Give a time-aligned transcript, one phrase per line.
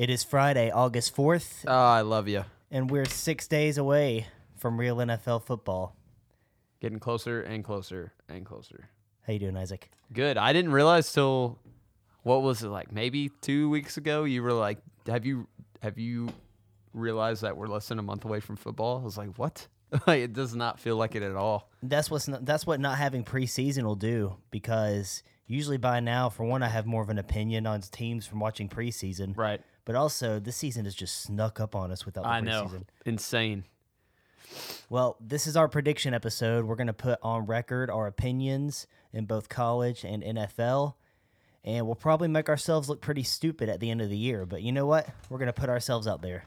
[0.00, 2.46] It is Friday, August 4th, Oh, ah, I love you.
[2.70, 5.94] and we're six days away from real NFL football.
[6.80, 8.88] Getting closer and closer and closer.
[9.26, 9.90] How you doing, Isaac?
[10.10, 10.38] Good.
[10.38, 11.58] I didn't realize till
[12.22, 12.90] what was it like?
[12.90, 14.24] Maybe two weeks ago.
[14.24, 15.46] You were like, "Have you
[15.82, 16.30] have you
[16.94, 19.66] realized that we're less than a month away from football?" I was like, "What?"
[20.06, 21.68] like, it does not feel like it at all.
[21.82, 26.44] That's what's not, that's what not having preseason will do because usually by now, for
[26.44, 29.60] one, I have more of an opinion on teams from watching preseason, Right.
[29.84, 32.72] But also this season has just snuck up on us without the I preseason.
[32.72, 32.82] know.
[33.04, 33.64] Insane.
[34.88, 36.64] Well, this is our prediction episode.
[36.64, 40.94] We're going to put on record our opinions in both college and NFL.
[41.62, 44.46] And we'll probably make ourselves look pretty stupid at the end of the year.
[44.46, 45.08] But you know what?
[45.28, 46.44] We're going to put ourselves out there.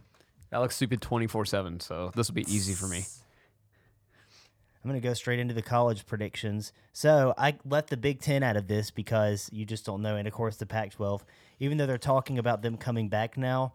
[0.51, 3.05] I look stupid twenty four seven, so this will be easy for me.
[4.83, 6.73] I'm going to go straight into the college predictions.
[6.91, 10.15] So I left the Big Ten out of this because you just don't know.
[10.17, 11.23] And of course, the Pac 12,
[11.59, 13.73] even though they're talking about them coming back now,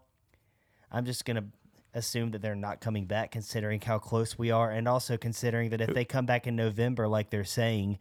[0.91, 1.45] I'm just going to
[1.93, 4.69] assume that they're not coming back considering how close we are.
[4.69, 7.99] And also considering that if they come back in November, like they're saying,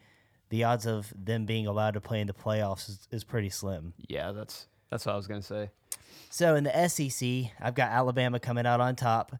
[0.51, 3.95] the odds of them being allowed to play in the playoffs is, is pretty slim.
[4.07, 5.71] Yeah, that's that's what I was gonna say.
[6.31, 9.37] So in the SEC, I've got Alabama coming out on top.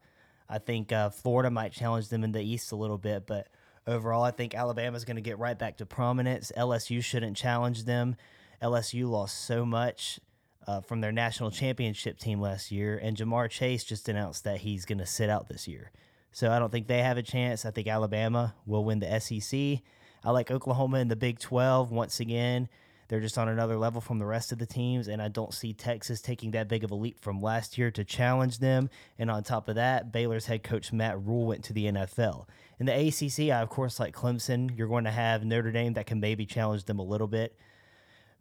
[0.49, 3.49] I think uh, Florida might challenge them in the East a little bit, but
[3.87, 6.51] overall, I think Alabama's going to get right back to prominence.
[6.57, 8.17] LSU shouldn't challenge them.
[8.63, 10.19] LSU lost so much
[10.67, 14.85] uh, from their national championship team last year, and Ja'Marr Chase just announced that he's
[14.85, 15.91] going to sit out this year.
[16.33, 17.65] So I don't think they have a chance.
[17.65, 19.83] I think Alabama will win the SEC.
[20.25, 22.69] I like Oklahoma in the Big 12 once again.
[23.09, 25.73] They're just on another level from the rest of the teams, and I don't see
[25.73, 28.91] Texas taking that big of a leap from last year to challenge them.
[29.19, 32.47] And on top of that, Baylor's head coach Matt Rhule went to the NFL.
[32.79, 34.77] In the ACC, I of course like Clemson.
[34.77, 37.57] You're going to have Notre Dame that can maybe challenge them a little bit.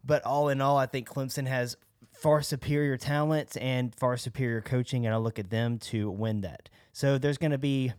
[0.04, 1.76] But all in all, I think Clemson has
[2.20, 6.68] far superior talent and far superior coaching, and I look at them to win that.
[6.92, 7.92] So there's going to be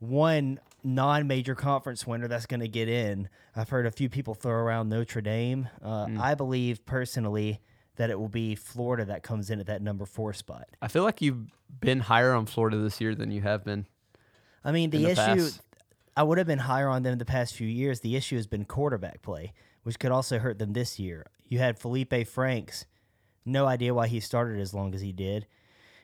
[0.00, 3.28] one non-major conference winner that's going to get in.
[3.54, 5.68] I've heard a few people throw around Notre Dame.
[5.82, 7.60] Uh, I believe personally
[7.96, 10.68] that it will be Florida that comes in at that number four spot.
[10.80, 11.50] I feel like you've
[11.80, 13.86] been higher on Florida this year than you have been.
[14.64, 15.60] I mean, the, the issue past.
[16.16, 18.00] I would have been higher on them the past few years.
[18.00, 19.52] The issue has been quarterback play,
[19.84, 21.26] which could also hurt them this year.
[21.46, 22.86] You had Felipe Franks,
[23.48, 25.46] no idea why he started as long as he did.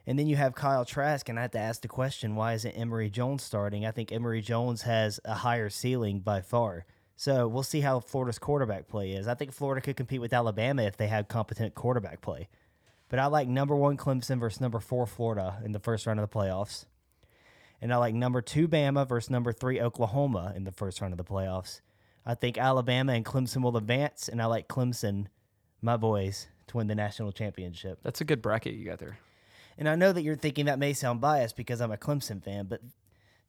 [0.07, 2.73] And then you have Kyle Trask, and I have to ask the question, why isn't
[2.73, 3.87] Emory Jones starting?
[3.87, 6.85] I think Emory Jones has a higher ceiling by far.
[7.17, 9.29] So we'll see how Florida's quarterback play is.
[9.29, 12.49] I think Florida could compete with Alabama if they had competent quarterback play.
[13.09, 16.29] But I like number one Clemson versus number four Florida in the first round of
[16.29, 16.87] the playoffs.
[17.81, 21.19] And I like number two Bama versus number three Oklahoma in the first round of
[21.19, 21.81] the playoffs.
[22.27, 25.27] I think Alabama and Clemson will advance, and I like Clemson,
[25.83, 27.99] my boys, to win the national championship.
[28.03, 29.19] That's a good bracket you got there.
[29.77, 32.67] And I know that you're thinking that may sound biased because I'm a Clemson fan,
[32.69, 32.81] but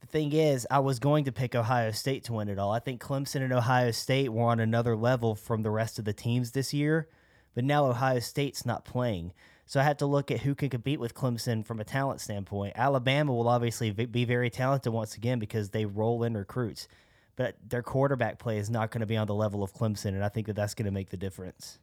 [0.02, 2.72] the thing is, I was going to pick Ohio State to win it all.
[2.72, 6.14] I think Clemson and Ohio State were on another level from the rest of the
[6.14, 7.08] teams this year,
[7.54, 9.34] but now Ohio State's not playing.
[9.66, 12.74] So I had to look at who can compete with Clemson from a talent standpoint.
[12.76, 16.88] Alabama will obviously be very talented once again because they roll in recruits,
[17.36, 20.24] but their quarterback play is not going to be on the level of Clemson, and
[20.24, 21.80] I think that that's going to make the difference.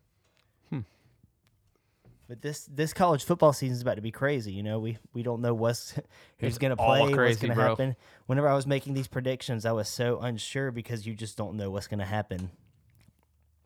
[2.28, 4.52] But this this college football season is about to be crazy.
[4.52, 5.94] You know, we we don't know what's
[6.38, 7.96] who's going to play, what's going to happen.
[8.26, 11.70] Whenever I was making these predictions, I was so unsure because you just don't know
[11.70, 12.50] what's going to happen.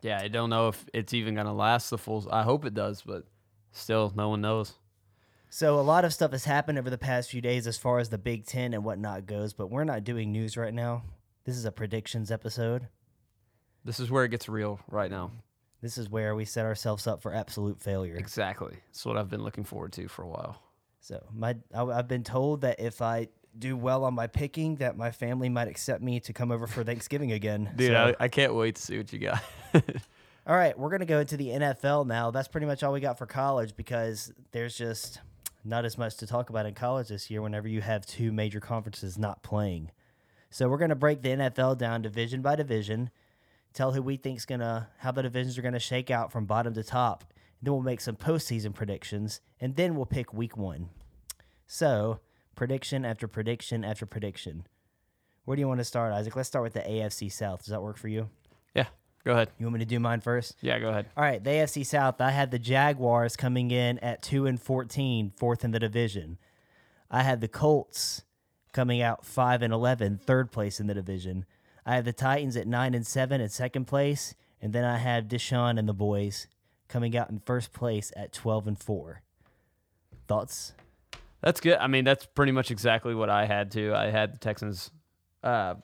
[0.01, 2.27] Yeah, I don't know if it's even gonna last the full.
[2.31, 3.23] I hope it does, but
[3.71, 4.73] still, no one knows.
[5.49, 8.09] So a lot of stuff has happened over the past few days as far as
[8.09, 9.53] the Big Ten and whatnot goes.
[9.53, 11.03] But we're not doing news right now.
[11.45, 12.89] This is a predictions episode.
[13.85, 15.31] This is where it gets real right now.
[15.81, 18.15] This is where we set ourselves up for absolute failure.
[18.15, 18.75] Exactly.
[18.87, 20.61] That's what I've been looking forward to for a while.
[20.99, 23.27] So my I, I've been told that if I
[23.57, 26.83] do well on my picking, that my family might accept me to come over for
[26.83, 27.71] Thanksgiving again.
[27.75, 29.41] Dude, So- I, I can't wait to see what you got.
[30.47, 32.31] All right, we're going to go into the NFL now.
[32.31, 35.19] That's pretty much all we got for college because there's just
[35.65, 38.61] not as much to talk about in college this year whenever you have two major
[38.61, 39.91] conferences not playing.
[40.49, 43.09] So we're going to break the NFL down division by division,
[43.73, 46.45] tell who we think's going to how the divisions are going to shake out from
[46.45, 47.23] bottom to top.
[47.59, 50.89] And Then we'll make some postseason predictions and then we'll pick week 1.
[51.65, 52.19] So,
[52.55, 54.65] prediction after prediction after prediction.
[55.45, 56.35] Where do you want to start, Isaac?
[56.35, 57.59] Let's start with the AFC South.
[57.59, 58.29] Does that work for you?
[58.75, 58.87] yeah,
[59.23, 59.49] go ahead.
[59.57, 60.55] You want me to do mine first?
[60.61, 61.07] Yeah, go ahead.
[61.15, 62.19] All right, the AFC South.
[62.19, 66.37] I had the Jaguars coming in at two and 14, fourth in the division.
[67.09, 68.23] I had the Colts
[68.73, 71.45] coming out five and 11, third place in the division.
[71.87, 75.29] I have the Titans at nine and seven in second place, and then I have
[75.29, 76.47] Deshaun and the boys
[76.89, 79.21] coming out in first place at twelve and four.
[80.27, 80.73] Thoughts?
[81.41, 81.77] That's good.
[81.77, 83.93] I mean, that's pretty much exactly what I had too.
[83.95, 84.91] I had the Texans
[85.43, 85.75] uh,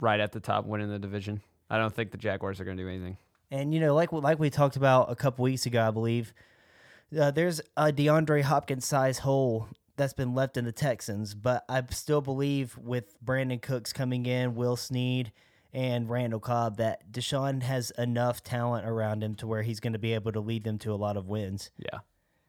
[0.00, 1.40] right at the top, winning the division.
[1.70, 3.16] I don't think the Jaguars are going to do anything.
[3.52, 6.34] And you know, like like we talked about a couple weeks ago, I believe
[7.16, 11.82] uh, there's a DeAndre Hopkins size hole that's been left in the Texans, but I
[11.90, 15.32] still believe with Brandin Cooks coming in, Will Snead,
[15.72, 19.98] and Randall Cobb that Deshaun has enough talent around him to where he's going to
[19.98, 21.70] be able to lead them to a lot of wins.
[21.76, 22.00] Yeah.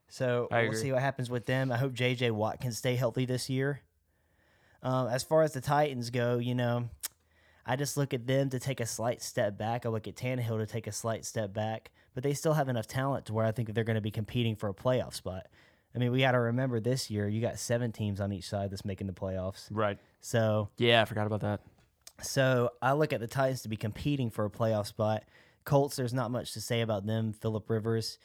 [0.08, 0.82] So I we'll agree.
[0.82, 1.72] see what happens with them.
[1.72, 3.82] I hope JJ Watt can stay healthy this year.
[4.84, 6.90] Um, as far as the Titans go, you know,
[7.66, 9.86] I just look at them to take a slight step back.
[9.86, 12.86] I look at Tannehill to take a slight step back, but they still have enough
[12.86, 15.48] talent to where I think they're going to be competing for a playoff spot.
[15.96, 18.70] I mean, we got to remember this year you got seven teams on each side
[18.72, 19.68] that's making the playoffs.
[19.72, 19.98] Right.
[20.22, 21.62] So, Yeah, I forgot about that.
[22.22, 25.24] so I look at the Titans to be competing for a playoff spot.
[25.64, 27.34] Colts, there's not much to say about them.
[27.34, 28.20] Philip Rivers,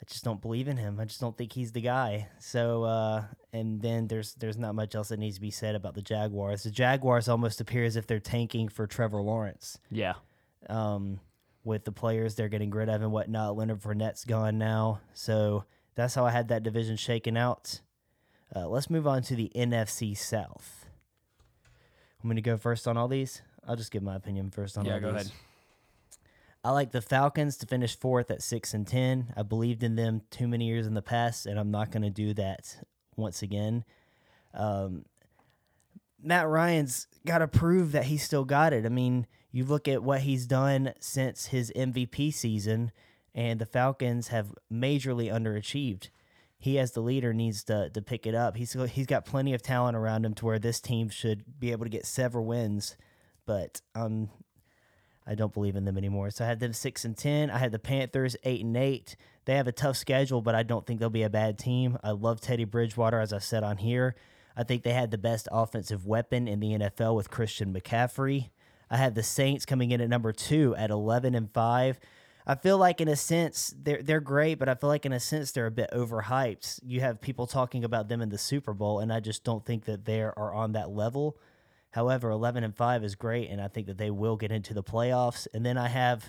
[0.00, 0.98] I just don't believe in him.
[1.00, 2.28] I just don't think he's the guy.
[2.38, 5.94] So, uh, and then there's there's not much else that needs to be said about
[5.94, 6.62] the Jaguars.
[6.62, 9.78] The Jaguars almost appear as if they're tanking for Trevor Lawrence.
[9.90, 10.14] Yeah.
[10.68, 11.20] Um,
[11.64, 13.56] with the players they're getting rid of and whatnot.
[13.56, 15.64] Leonard Fournette's gone now, so
[16.00, 17.80] that's how I had that division shaken out.
[18.54, 20.86] Uh, let's move on to the NFC South.
[22.22, 23.42] I'm going to go first on all these.
[23.66, 25.30] I'll just give my opinion first on Yeah, all go ahead.
[26.62, 29.32] I like the Falcons to finish fourth at six and ten.
[29.36, 32.10] I believed in them too many years in the past, and I'm not going to
[32.10, 32.82] do that
[33.16, 33.84] once again.
[34.52, 35.06] Um,
[36.22, 38.84] Matt Ryan's got to prove that he's still got it.
[38.84, 42.92] I mean, you look at what he's done since his MVP season,
[43.34, 46.10] and the Falcons have majorly underachieved.
[46.58, 48.56] He, as the leader, needs to to pick it up.
[48.56, 51.84] He's he's got plenty of talent around him to where this team should be able
[51.84, 52.96] to get several wins,
[53.46, 54.28] but um,
[55.26, 56.30] I don't believe in them anymore.
[56.30, 57.50] So I had them six and ten.
[57.50, 59.16] I had the Panthers eight and eight.
[59.44, 61.98] They have a tough schedule, but I don't think they'll be a bad team.
[62.02, 64.14] I love Teddy Bridgewater, as I said on here.
[64.56, 68.50] I think they had the best offensive weapon in the NFL with Christian McCaffrey.
[68.90, 72.00] I had the Saints coming in at number two at eleven and five.
[72.46, 75.20] I feel like in a sense they're they're great, but I feel like in a
[75.20, 76.80] sense they're a bit overhyped.
[76.82, 79.84] You have people talking about them in the Super Bowl, and I just don't think
[79.84, 81.38] that they are on that level.
[81.90, 84.82] However, eleven and five is great, and I think that they will get into the
[84.82, 85.46] playoffs.
[85.52, 86.24] And then I have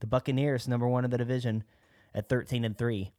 [0.00, 1.64] the Buccaneers, number one in the division,
[2.14, 3.12] at thirteen and three.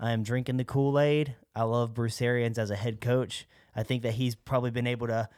[0.00, 1.36] I am drinking the Kool Aid.
[1.54, 3.46] I love Bruce Arians as a head coach.
[3.74, 5.28] I think that he's probably been able to,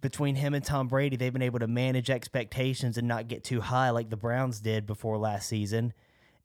[0.00, 3.60] between him and Tom Brady, they've been able to manage expectations and not get too
[3.60, 5.92] high like the Browns did before last season.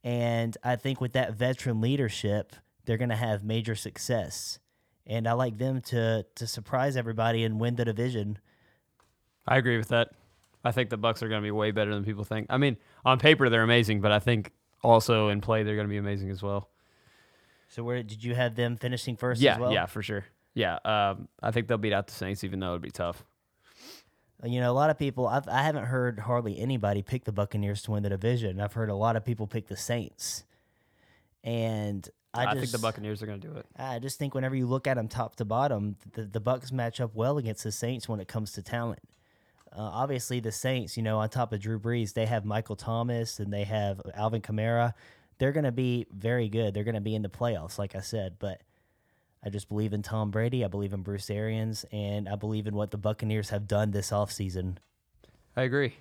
[0.04, 2.56] And I think with that veteran leadership,
[2.86, 4.60] they're going to have major success.
[5.08, 8.40] And I like them to to surprise everybody and win the division.
[9.48, 10.10] I agree with that.
[10.64, 12.48] I think the Bucks are going to be way better than people think.
[12.50, 14.52] I mean, on paper they're amazing, but I think
[14.82, 16.70] also in play they're going to be amazing as well.
[17.70, 19.72] So where did you have them finishing first yeah, as well?
[19.72, 20.26] yeah, for sure.
[20.54, 23.24] Yeah, um, I think they'll beat out the Saints, even though it'd be tough.
[24.44, 27.82] You know, a lot of people, I've, I haven't heard hardly anybody pick the Buccaneers
[27.84, 28.60] to win the division.
[28.60, 30.44] I've heard a lot of people pick the Saints.
[31.44, 33.66] And I, I, just, think the Buccaneers are going to do it.
[33.78, 37.00] I just think whenever you look at them top to bottom, the, the Bucks match
[37.00, 39.00] up well against the Saints when it comes to talent.
[39.72, 43.40] Uh, obviously, the Saints, you know, on top of Drew Brees, they have Michael Thomas
[43.40, 44.94] and they have Alvin Kamara.
[45.38, 46.74] They're going to be very good.
[46.74, 48.36] They're going to be in the playoffs, like I said.
[48.40, 48.62] But
[49.46, 50.66] I just believe in Tom Brady.
[50.66, 51.86] I believe in Bruce Arians.
[51.92, 54.78] And I believe in what the Buccaneers have done this offseason.
[55.56, 55.96] I agree.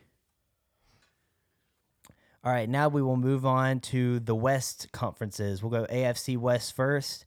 [2.43, 5.63] All right, now we will move on to the West conferences.
[5.63, 7.25] We'll go AFC West first.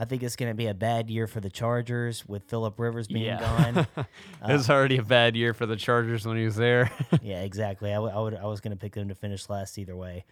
[0.00, 3.06] I think it's going to be a bad year for the Chargers with Philip Rivers
[3.06, 3.40] being yeah.
[3.40, 3.86] gone.
[4.40, 6.92] Uh, it was already a bad year for the Chargers when he was there.
[7.22, 7.90] yeah, exactly.
[7.90, 10.24] I, w- I would I was going to pick them to finish last either way.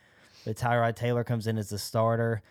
[0.45, 2.43] But Tyrod Taylor comes in as the starter.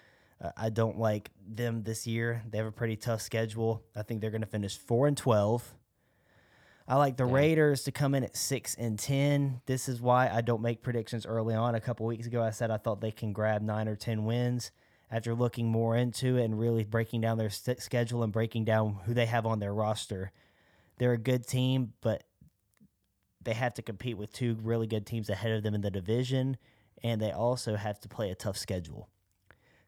[0.41, 2.43] Uh, I don't like them this year.
[2.49, 3.83] They have a pretty tough schedule.
[3.95, 5.73] I think they're going to finish 4 and 12.
[6.87, 7.25] I like the.
[7.25, 9.61] Raiders to come in at 6 and 10.
[9.65, 11.73] This is why I don't make predictions early on.
[11.73, 14.71] A couple weeks ago I said I thought they can grab 9 or 10 wins.
[15.09, 18.99] After looking more into it and really breaking down their st- schedule and breaking down
[19.05, 20.31] who they have on their roster,
[20.97, 22.23] they're a good team, but
[23.41, 26.57] they have to compete with two really good teams ahead of them in the division,
[27.03, 29.07] and they also have to play a tough schedule.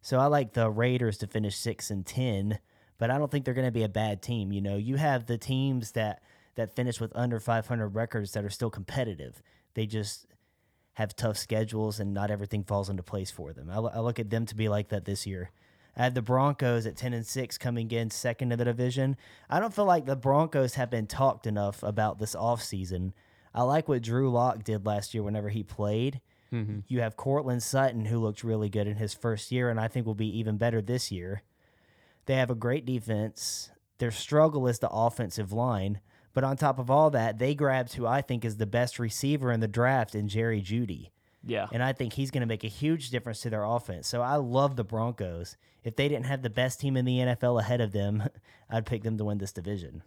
[0.01, 2.59] So I like the Raiders to finish six and ten,
[2.97, 4.51] but I don't think they're going to be a bad team.
[4.51, 6.21] You know, you have the teams that
[6.55, 9.41] that finish with under 500 records that are still competitive.
[9.75, 10.25] They just
[10.93, 13.69] have tough schedules, and not everything falls into place for them.
[13.69, 15.51] I, I look at them to be like that this year.
[15.95, 19.17] I had the Broncos at 10 and 6 coming in second in the division.
[19.49, 23.13] I don't feel like the Broncos have been talked enough about this offseason.
[23.53, 26.21] I like what Drew Lock did last year whenever he played.
[26.53, 26.79] Mm-hmm.
[26.87, 30.05] You have Courtland Sutton, who looked really good in his first year, and I think
[30.05, 31.43] will be even better this year.
[32.25, 33.71] They have a great defense.
[33.97, 35.99] Their struggle is the offensive line.
[36.33, 39.51] But on top of all that, they grabbed who I think is the best receiver
[39.51, 41.09] in the draft in Jerry Jeudy.
[41.43, 41.67] Yeah.
[41.71, 44.07] And I think he's going to make a huge difference to their offense.
[44.07, 45.57] So I love the Broncos.
[45.83, 48.23] If they didn't have the best team in the NFL ahead of them,
[48.69, 50.03] I'd pick them to win this division.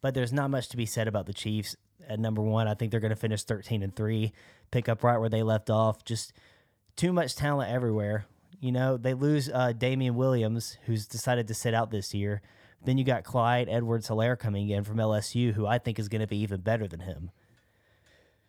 [0.00, 1.76] But there's not much to be said about the Chiefs
[2.08, 2.68] at number one.
[2.68, 4.32] I think they're going to finish 13 and three,
[4.70, 6.04] pick up right where they left off.
[6.04, 6.32] Just
[6.96, 8.26] too much talent everywhere.
[8.60, 12.42] You know, they lose uh, Damien Williams, who's decided to sit out this year.
[12.84, 16.20] Then you got Clyde Edwards Helaire coming in from LSU, who I think is going
[16.20, 17.30] to be even better than him.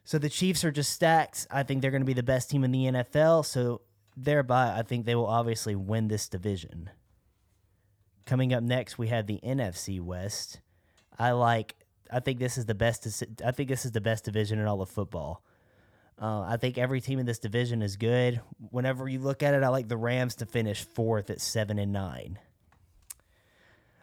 [0.03, 1.45] So the Chiefs are just stacked.
[1.51, 3.45] I think they're going to be the best team in the NFL.
[3.45, 3.81] So
[4.17, 6.89] thereby, I think they will obviously win this division.
[8.25, 10.61] Coming up next, we have the NFC West.
[11.17, 11.75] I like.
[12.11, 13.23] I think this is the best.
[13.45, 15.43] I think this is the best division in all of football.
[16.21, 18.41] Uh, I think every team in this division is good.
[18.71, 21.93] Whenever you look at it, I like the Rams to finish fourth at seven and
[21.93, 22.39] nine.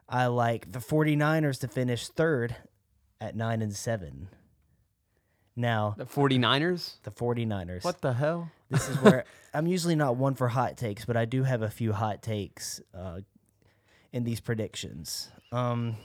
[0.09, 2.57] I like the 49ers to finish third
[3.21, 4.29] at nine and seven.
[5.57, 7.03] Now, The 49ers?
[7.03, 7.83] the 49ers.
[7.85, 8.51] What the hell?
[8.71, 11.71] This is where I'm usually not one for hot takes, but I do have a
[11.71, 13.21] few hot takes uh,
[14.13, 15.29] in these predictions.
[15.53, 15.97] Um,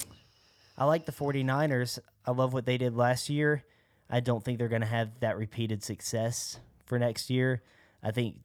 [0.78, 2.00] I like the 49ers.
[2.26, 3.64] I love what they did last year.
[4.12, 7.64] I don't think they're going to have that repeated success for next year.
[8.04, 8.36] I think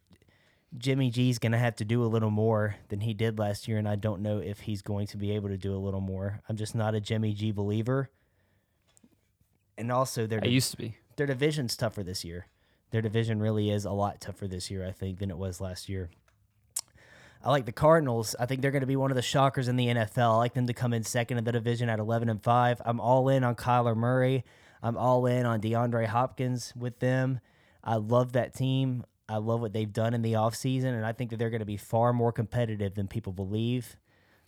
[0.78, 3.78] Jimmy G's going to have to do a little more than he did last year,
[3.78, 6.40] and I don't know if he's going to be able to do a little more.
[6.48, 8.10] I'm just not a Jimmy G believer.
[9.76, 10.96] And also, their I used to be.
[11.16, 12.46] their division's tougher this year.
[12.90, 15.88] Their division really is a lot tougher this year, I think, than it was last
[15.88, 16.10] year.
[17.44, 18.34] I like the Cardinals.
[18.38, 20.34] I think they're going to be one of the shockers in the NFL.
[20.34, 22.82] I like them to come in second in the division at 11 and 5.
[22.84, 24.44] I'm all in on Kyler Murray.
[24.82, 27.40] I'm all in on DeAndre Hopkins with them.
[27.82, 29.04] I love that team.
[29.28, 31.66] I love what they've done in the offseason, and I think that they're going to
[31.66, 33.96] be far more competitive than people believe.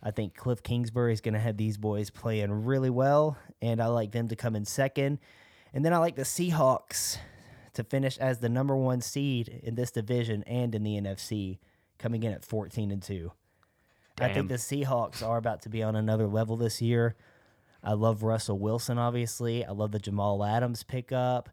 [0.03, 3.87] I think Cliff Kingsbury is going to have these boys playing really well, and I
[3.87, 5.19] like them to come in second.
[5.75, 7.19] And then I like the Seahawks
[7.75, 11.59] to finish as the number one seed in this division and in the NFC,
[11.99, 13.33] coming in at 14 and 2.
[14.21, 17.15] I think the Seahawks are about to be on another level this year.
[17.83, 19.65] I love Russell Wilson, obviously.
[19.65, 21.49] I love the Jamal Adams pickup.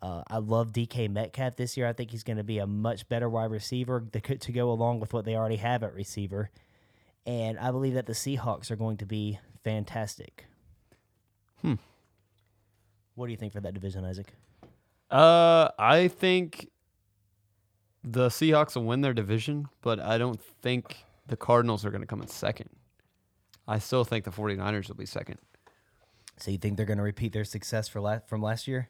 [0.00, 1.86] Uh, I love DK Metcalf this year.
[1.86, 5.12] I think he's going to be a much better wide receiver to, go along with
[5.12, 6.50] what they already have at receiver.
[7.26, 10.46] And I believe that the Seahawks are going to be fantastic.
[11.62, 11.74] Hmm.
[13.14, 14.32] What do you think for that division, Isaac?
[15.10, 16.68] Uh, I think
[18.04, 22.06] the Seahawks will win their division, but I don't think the Cardinals are going to
[22.06, 22.70] come in second.
[23.66, 25.38] I still think the 49ers will be second.
[26.40, 28.88] So you think they're going to repeat their success for la- from last year?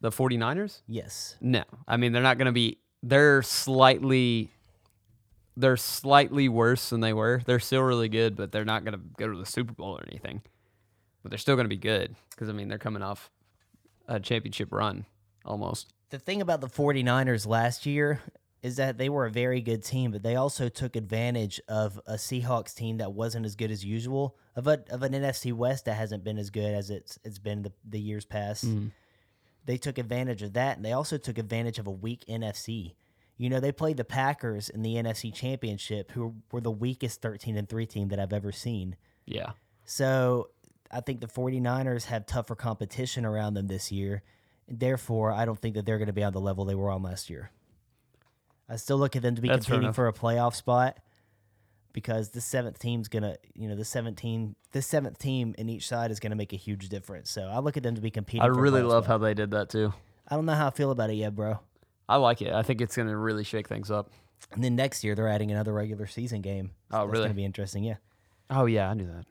[0.00, 0.82] The 49ers?
[0.86, 1.36] Yes.
[1.40, 1.64] No.
[1.88, 4.50] I mean, they're not going to be they're slightly
[5.56, 7.40] they're slightly worse than they were.
[7.46, 10.04] They're still really good, but they're not going to go to the Super Bowl or
[10.10, 10.42] anything.
[11.22, 13.30] But they're still going to be good because I mean, they're coming off
[14.08, 15.06] a championship run
[15.44, 15.92] almost.
[16.10, 18.20] The thing about the 49ers last year
[18.64, 22.14] is that they were a very good team, but they also took advantage of a
[22.14, 25.94] Seahawks team that wasn't as good as usual, of a of an NFC West that
[25.94, 28.66] hasn't been as good as it's it's been the, the years past.
[28.66, 28.90] Mm.
[29.66, 32.94] They took advantage of that, and they also took advantage of a weak NFC.
[33.36, 37.58] You know, they played the Packers in the NFC Championship, who were the weakest 13
[37.58, 38.96] and 3 team that I've ever seen.
[39.26, 39.52] Yeah.
[39.84, 40.50] So
[40.90, 44.22] I think the 49ers have tougher competition around them this year.
[44.68, 47.02] Therefore, I don't think that they're going to be on the level they were on
[47.02, 47.50] last year.
[48.68, 50.98] I still look at them to be That's competing for a playoff spot
[51.92, 56.10] because the seventh team's gonna, you know, the 17, the seventh team in each side
[56.10, 57.30] is gonna make a huge difference.
[57.30, 58.42] So I look at them to be competing.
[58.42, 59.12] I for really love spot.
[59.12, 59.92] how they did that too.
[60.26, 61.60] I don't know how I feel about it yet, bro.
[62.08, 62.52] I like it.
[62.52, 64.10] I think it's going to really shake things up.
[64.52, 66.72] And then next year they're adding another regular season game.
[66.90, 67.24] Oh, that's really?
[67.24, 67.84] Gonna be interesting.
[67.84, 67.96] Yeah.
[68.50, 69.24] Oh yeah, I knew that.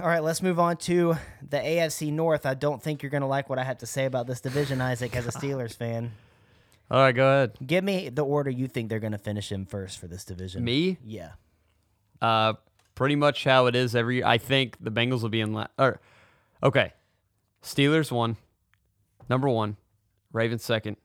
[0.00, 1.16] All right, let's move on to
[1.48, 2.44] the AFC North.
[2.44, 4.80] I don't think you're going to like what I have to say about this division,
[4.80, 6.12] Isaac, as a Steelers fan.
[6.90, 7.52] All right, go ahead.
[7.66, 10.62] Give me the order you think they're going to finish in first for this division.
[10.62, 10.98] Me?
[11.04, 11.32] Yeah.
[12.22, 12.54] Uh,
[12.94, 14.22] pretty much how it is every.
[14.22, 15.52] I think the Bengals will be in.
[15.52, 16.00] La- or,
[16.62, 16.92] okay,
[17.62, 18.36] Steelers one,
[19.28, 19.76] number one,
[20.32, 20.96] Ravens second,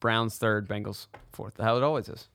[0.00, 1.58] Browns third, Bengals fourth.
[1.58, 2.28] How it always is.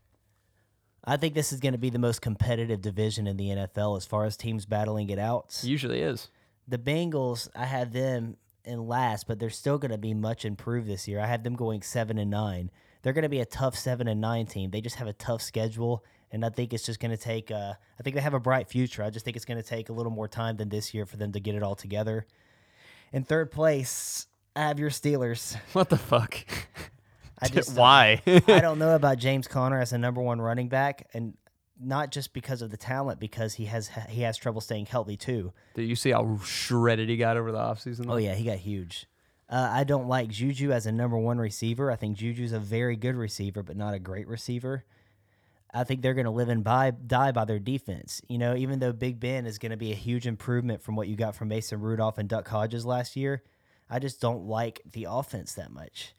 [1.04, 4.06] I think this is going to be the most competitive division in the NFL as
[4.06, 5.60] far as teams battling it out.
[5.64, 6.30] Usually is.
[6.68, 10.88] The Bengals, I have them in last, but they're still going to be much improved
[10.88, 11.20] this year.
[11.20, 12.72] I have them going 7 and 9.
[13.02, 14.70] They're going to be a tough 7 and 9 team.
[14.72, 17.74] They just have a tough schedule and I think it's just going to take uh,
[18.00, 19.04] I think they have a bright future.
[19.04, 21.18] I just think it's going to take a little more time than this year for
[21.18, 22.26] them to get it all together.
[23.12, 25.58] In third place, I have your Steelers.
[25.74, 26.38] What the fuck?
[27.40, 28.22] I just Why?
[28.26, 31.34] I don't know about James Conner as a number one running back, and
[31.82, 35.54] not just because of the talent, because he has he has trouble staying healthy too.
[35.76, 38.06] Did you see how shredded he got over the offseason?
[38.10, 39.06] Oh yeah, he got huge.
[39.50, 41.92] Uh, I don't like Juju as a number one receiver.
[41.92, 44.86] I think Juju's a very good receiver, but not a great receiver.
[45.74, 48.22] I think they're going to live and buy, die by their defense.
[48.28, 51.08] You know, even though Big Ben is going to be a huge improvement from what
[51.10, 53.44] you got from Mason Rudolph and Duck Hodges last year,
[53.90, 56.14] I just don't like the offense that much.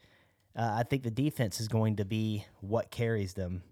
[0.55, 3.63] Uh, I think the defense is going to be what carries them.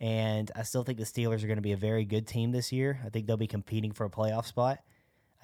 [0.00, 2.72] And I still think the Steelers are going to be a very good team this
[2.72, 3.00] year.
[3.04, 4.78] I think they'll be competing for a playoff spot.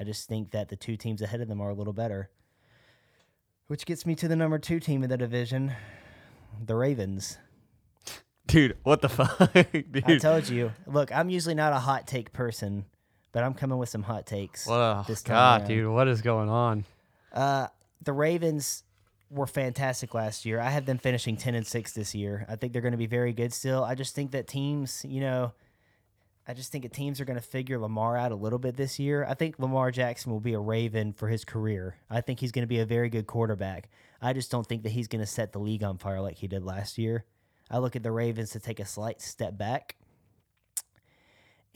[0.01, 2.31] I just think that the two teams ahead of them are a little better.
[3.67, 5.73] Which gets me to the number two team in the division,
[6.65, 7.37] the Ravens.
[8.47, 9.53] Dude, what the fuck?
[9.73, 10.05] Dude.
[10.07, 10.73] I told you.
[10.87, 12.87] Look, I'm usually not a hot take person,
[13.33, 14.67] but I'm coming with some hot takes.
[14.67, 15.69] what a this time God, around.
[15.69, 16.85] dude, what is going on?
[17.33, 17.67] Uh,
[18.03, 18.85] the Ravens
[19.31, 20.61] were fantastic last year.
[20.61, 22.47] I have them finishing 10 and 6 this year.
[22.49, 23.83] I think they're going to be very good still.
[23.85, 25.53] I just think that teams, you know,
[26.49, 29.01] I just think that teams are going to figure Lamar out a little bit this
[29.01, 29.27] year.
[29.29, 31.97] I think Lamar Jackson will be a Raven for his career.
[32.09, 33.89] I think he's going to be a very good quarterback.
[34.23, 36.47] I just don't think that he's going to set the league on fire like he
[36.47, 37.25] did last year.
[37.69, 39.97] I look at the Ravens to take a slight step back.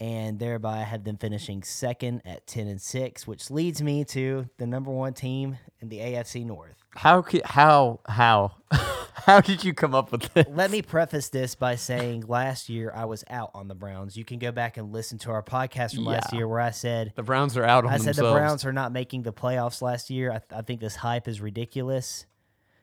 [0.01, 4.49] And thereby I had them finishing second at 10 and 6, which leads me to
[4.57, 6.73] the number one team in the AFC North.
[6.95, 8.53] How could how how
[9.13, 10.47] how did you come up with this?
[10.49, 14.17] Let me preface this by saying last year I was out on the Browns.
[14.17, 17.13] You can go back and listen to our podcast from last year where I said
[17.15, 18.29] The Browns are out on I said themselves.
[18.33, 20.31] the Browns are not making the playoffs last year.
[20.31, 22.25] I, th- I think this hype is ridiculous.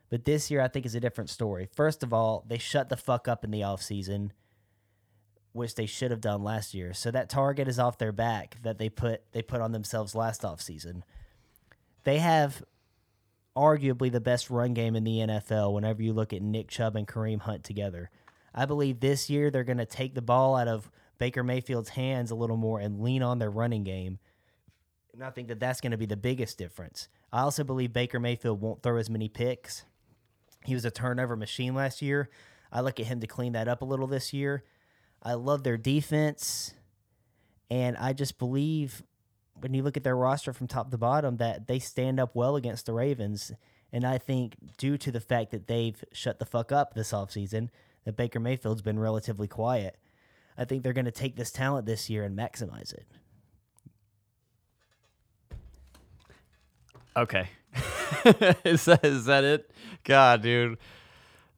[0.09, 1.67] But this year I think is a different story.
[1.75, 4.31] First of all, they shut the fuck up in the offseason,
[5.53, 6.93] which they should have done last year.
[6.93, 10.41] So that target is off their back that they put they put on themselves last
[10.43, 11.01] offseason.
[12.03, 12.63] They have
[13.55, 17.07] arguably the best run game in the NFL whenever you look at Nick Chubb and
[17.07, 18.09] Kareem Hunt together.
[18.53, 22.31] I believe this year they're going to take the ball out of Baker Mayfield's hands
[22.31, 24.19] a little more and lean on their running game.
[25.13, 27.09] And I think that that's going to be the biggest difference.
[27.31, 29.83] I also believe Baker Mayfield won't throw as many picks.
[30.65, 32.29] He was a turnover machine last year.
[32.71, 34.63] I look at him to clean that up a little this year.
[35.21, 36.73] I love their defense.
[37.69, 39.03] And I just believe
[39.59, 42.55] when you look at their roster from top to bottom that they stand up well
[42.55, 43.51] against the Ravens.
[43.91, 47.69] And I think due to the fact that they've shut the fuck up this offseason,
[48.05, 49.97] that Baker Mayfield's been relatively quiet.
[50.57, 53.05] I think they're going to take this talent this year and maximize it.
[57.15, 57.49] Okay.
[58.63, 59.71] is that is that it?
[60.03, 60.77] God, dude.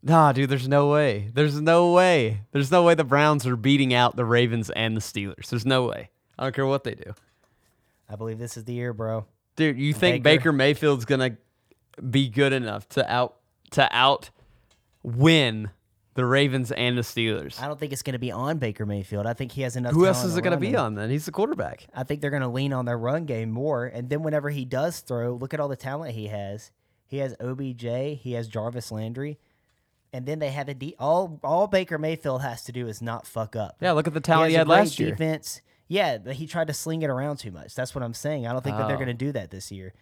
[0.03, 1.29] Nah, dude, there's no way.
[1.33, 2.41] There's no way.
[2.51, 5.49] There's no way the Browns are beating out the Ravens and the Steelers.
[5.49, 6.09] There's no way.
[6.39, 7.13] I don't care what they do.
[8.09, 9.25] I believe this is the year, bro.
[9.55, 10.39] Dude, you think Baker?
[10.39, 11.37] Baker, Mayfield's gonna
[12.09, 13.37] be good enough to out
[13.71, 14.31] to out
[15.03, 15.69] win
[16.13, 17.61] the Ravens and the Steelers?
[17.61, 19.25] I don't think it's going to be on Baker Mayfield.
[19.25, 19.93] I think he has enough.
[19.93, 21.09] Who else is it gonna be on then?
[21.09, 21.87] He's the quarterback.
[21.93, 23.85] I think they're going to lean on their run game more.
[23.85, 26.71] And then whenever he does throw, look at all the talent he has.
[27.05, 28.19] He has OBJ.
[28.21, 29.37] He has Jarvis Landry.
[30.13, 33.25] And then they have a de- all all Baker Mayfield has to do is not
[33.25, 33.77] fuck up.
[33.79, 35.11] Yeah, look at the He talent he, a had last year.
[35.11, 35.61] Defense.
[35.87, 37.75] Yeah, but he tried to sling it around too much.
[37.75, 38.47] That's what I'm saying.
[38.47, 38.99] I don't think that they're Oh.
[38.99, 39.93] going to do that this year.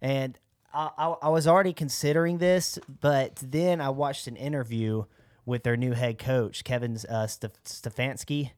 [0.00, 0.38] And
[0.72, 5.04] I, I, I was already considering this, but then I watched an interview
[5.46, 8.50] with their new head coach, Kevin uh, Stef- Stefanski,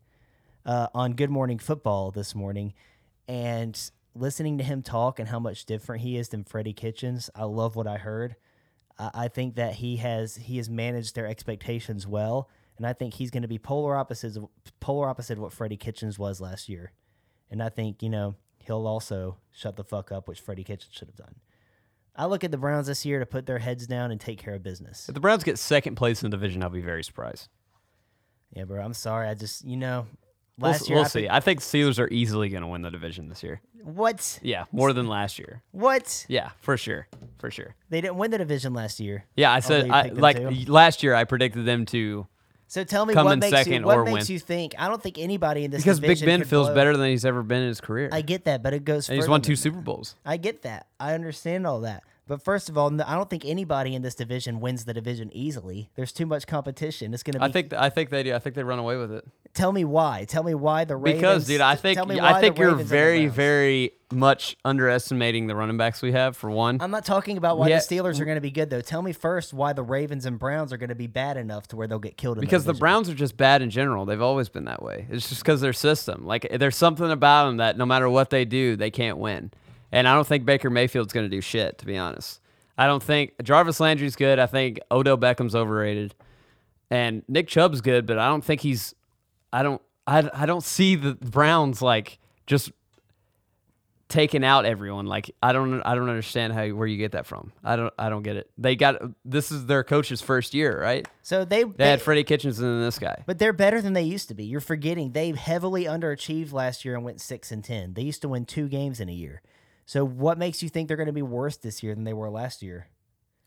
[0.66, 2.74] uh, on Good Morning Football this morning,
[3.28, 7.28] and listening to him talk and how much different he is than Freddie Kitchens.
[7.35, 8.37] I love what I heard.
[8.98, 13.14] I, I think that he has he has managed their expectations well, and I think
[13.14, 14.38] he's going to be polar opposites
[14.80, 16.92] polar opposite of what Freddie Kitchens was last year.
[17.50, 21.09] And I think you know he'll also shut the fuck up, which Freddie Kitchens should
[21.09, 21.37] have done.
[22.18, 24.54] I look at the Browns this year to put their heads down and take care
[24.54, 25.06] of business.
[25.09, 27.48] If the Browns get second place in the division, I'll be very surprised.
[28.54, 28.82] Yeah, bro.
[28.82, 29.28] I'm sorry.
[29.28, 30.06] I just you know
[30.58, 31.20] last s- year we'll I see.
[31.22, 33.60] picked- I think Steelers are easily going to win the division this year.
[33.82, 35.62] what Yeah, more than last year.
[35.72, 37.06] what Yeah, for sure,
[37.38, 37.74] for sure.
[37.90, 39.24] they didn't win the division last year.
[39.36, 40.48] Yeah, I said I, like too?
[40.48, 41.14] y- last year.
[41.14, 42.26] I predicted them to
[42.68, 44.34] So tell me Come what in makes you what or makes win.
[44.34, 44.74] you think?
[44.76, 47.44] I don't think anybody in this because Big Ben feels blow- better than he's ever
[47.44, 48.08] been in his career.
[48.10, 49.08] I get that, but it goes.
[49.08, 49.54] and he's won two.
[49.54, 50.16] Super Bowls.
[50.24, 50.86] I get that.
[50.98, 52.02] I understand all that.
[52.28, 55.90] But first of all, I don't think anybody in this division wins the division easily.
[55.94, 57.14] There's too much competition.
[57.14, 57.44] It's gonna be.
[57.44, 58.34] I think I think they do.
[58.34, 59.24] I think they run away with it.
[59.54, 60.26] Tell me why.
[60.28, 61.20] Tell me why the Ravens.
[61.22, 65.54] Because, dude, I think I think the you're Ravens the very, very much underestimating the
[65.56, 66.36] running backs we have.
[66.36, 67.78] For one, I'm not talking about why Yeah.
[67.78, 68.80] the Steelers are going to be good though.
[68.80, 71.76] Tell me first why the Ravens and Browns are going to be bad enough to
[71.76, 72.38] where they'll get killed.
[72.38, 72.80] In because the division.
[72.80, 74.04] Browns are just bad in general.
[74.04, 75.06] They've always been that way.
[75.10, 76.26] It's just because their system.
[76.26, 79.52] Like there's something about them that no matter what they do, they can't win.
[79.96, 81.78] And I don't think Baker Mayfield's going to do shit.
[81.78, 82.42] To be honest,
[82.76, 84.38] I don't think Jarvis Landry's good.
[84.38, 86.14] I think Odell Beckham's overrated,
[86.90, 88.94] and Nick Chubb's good, but I don't think he's.
[89.54, 89.80] I don't.
[90.06, 92.72] I, I don't see the Browns like just
[94.09, 95.06] taking out everyone.
[95.06, 97.52] Like I don't I don't understand how where you get that from.
[97.64, 98.50] I don't I don't get it.
[98.59, 101.09] They got this is their coach's first year, right?
[101.22, 103.24] So they They had Freddie Kitchens and then this guy.
[103.24, 104.44] But they're better than they used to be.
[104.44, 107.94] You're forgetting they heavily underachieved last year and went six and ten.
[107.94, 109.40] They used to win two games in a year.
[109.87, 112.29] So what makes you think they're going to be worse this year than they were
[112.29, 112.88] last year?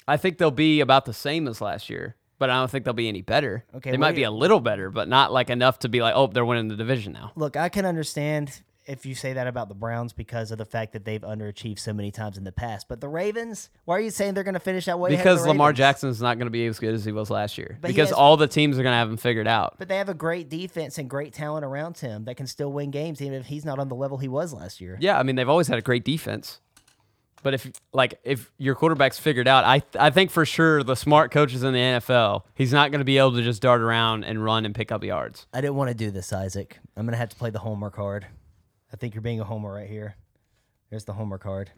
[0.08, 2.94] I think they'll be about the same as last year, but I don't think they'll
[2.94, 3.66] be any better.
[3.76, 6.16] Okay, they might do be a little better, but not like enough to be like,
[6.16, 7.34] oh, they're winning the division now.
[7.36, 10.94] Look, I can understand if you say that about the Browns because of the fact
[10.94, 12.88] that they've underachieved so many times in the past.
[12.88, 15.74] But the Ravens, why are you saying they're going to finish out way Because Lamar
[15.74, 17.78] Jackson is not going to be as good as he was last year.
[17.82, 19.76] But because has- all the teams are going to have him figured out.
[19.78, 22.90] But they have a great defense and great talent around him that can still win
[22.90, 24.98] games, even if he's not on the level he was last year.
[25.00, 26.60] Yeah, I mean they've always had a great defense.
[27.42, 31.32] But if like if your quarterback's figured out, I I think for sure the smart
[31.32, 34.44] coaches in the NFL, he's not going to be able to just dart around and
[34.44, 35.48] run and pick up yards.
[35.54, 36.80] I didn't want to do this, Isaac.
[36.98, 38.28] I'm going to have to play the homer card.
[38.92, 40.16] I think you're being a homer right here.
[40.90, 41.70] There's the homer card.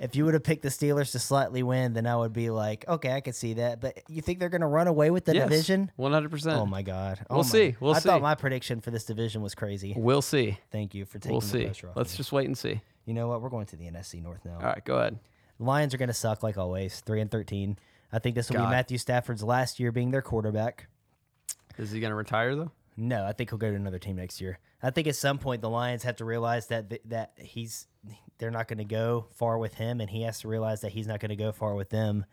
[0.00, 2.86] if you would have picked the Steelers to slightly win, then I would be like,
[2.88, 3.80] okay, I could see that.
[3.80, 5.90] But you think they're going to run away with the division?
[5.96, 6.56] one hundred percent.
[6.58, 7.20] Oh my god!
[7.30, 7.76] Oh We'll my- see.
[7.80, 7.98] We'll see.
[7.98, 8.08] I see.
[8.08, 9.94] thought my prediction for this division was crazy.
[9.96, 10.58] We'll see.
[10.70, 11.64] Thank you for taking We'll the see.
[11.64, 11.96] pressure off.
[11.96, 12.80] Let's just wait and see.
[13.06, 13.40] You know what?
[13.42, 14.56] We're going to the NFC North now.
[14.56, 15.18] All right, go ahead.
[15.58, 17.00] Lions are going to suck like always.
[17.00, 17.78] Three and thirteen.
[18.12, 18.66] I think this will God.
[18.66, 20.86] be Matthew Stafford's last year being their quarterback.
[21.78, 22.70] Is he going to retire though?
[22.96, 24.58] No, I think he'll go to another team next year.
[24.82, 27.86] I think at some point the Lions have to realize that th- that he's
[28.38, 31.06] they're not going to go far with him, and he has to realize that he's
[31.06, 32.26] not going to go far with them.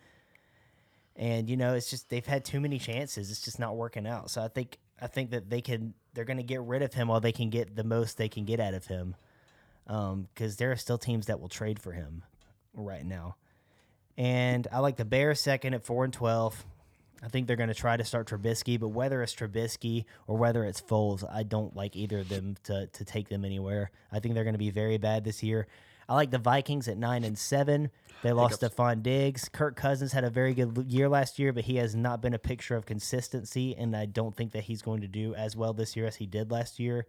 [1.16, 3.32] And you know, it's just they've had too many chances.
[3.32, 4.32] It's just not working out.
[4.32, 7.08] So I think I think that they can they're going to get rid of him
[7.08, 9.16] while they can get the most they can get out of him.
[9.88, 12.24] Um, because there are still teams that will trade for him
[12.74, 13.38] right now.
[14.18, 16.66] And I like the Bears second at four and twelve.
[17.22, 20.64] I think they're going to try to start Trubisky, but whether it's Trubisky or whether
[20.64, 23.92] it's Foles, I don't like either of them to, to take them anywhere.
[24.12, 25.68] I think they're going to be very bad this year.
[26.08, 27.92] I like the Vikings at nine and seven.
[28.24, 29.48] They lost Stefon Diggs.
[29.48, 32.40] Kirk Cousins had a very good year last year, but he has not been a
[32.40, 35.96] picture of consistency, and I don't think that he's going to do as well this
[35.96, 37.06] year as he did last year.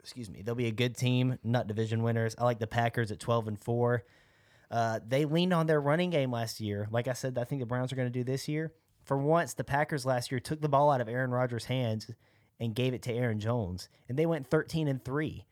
[0.00, 0.42] Excuse me.
[0.42, 2.34] They'll be a good team, not division winners.
[2.36, 4.04] I like the Packers at twelve and four.
[4.70, 6.88] Uh, they leaned on their running game last year.
[6.90, 8.72] Like I said, I think the Browns are going to do this year.
[9.04, 12.10] For once, the Packers last year took the ball out of Aaron Rodgers' hands
[12.58, 15.44] and gave it to Aaron Jones, and they went 13 and 3.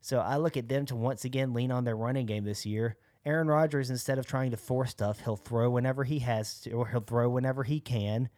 [0.00, 2.96] So I look at them to once again lean on their running game this year.
[3.24, 6.88] Aaron Rodgers, instead of trying to force stuff, he'll throw whenever he has to, or
[6.88, 8.28] he'll throw whenever he can.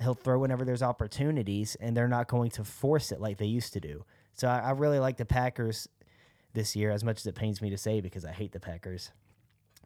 [0.00, 3.72] He'll throw whenever there's opportunities, and they're not going to force it like they used
[3.72, 4.04] to do.
[4.34, 5.88] So I, I really like the Packers
[6.52, 9.10] this year, as much as it pains me to say because I hate the Packers.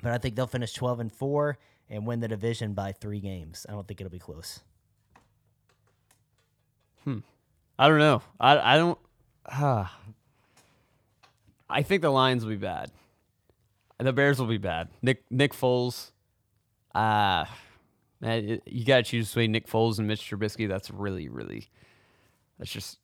[0.03, 1.57] But I think they'll finish 12 and 4
[1.93, 3.67] and win the division by three games.
[3.69, 4.61] I don't think it'll be close.
[7.05, 7.19] Hmm.
[7.79, 8.23] I don't know.
[8.41, 8.99] I I don't.
[9.49, 9.97] ah.
[11.69, 12.91] I think the Lions will be bad.
[13.99, 14.89] The Bears will be bad.
[15.03, 16.11] Nick Nick Foles.
[16.95, 17.49] Ah,
[18.21, 20.69] man, you got to choose between Nick Foles and Mitch Trubisky.
[20.69, 21.69] That's really, really.
[22.59, 22.99] That's just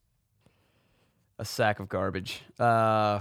[1.39, 2.43] a sack of garbage.
[2.59, 3.21] Uh,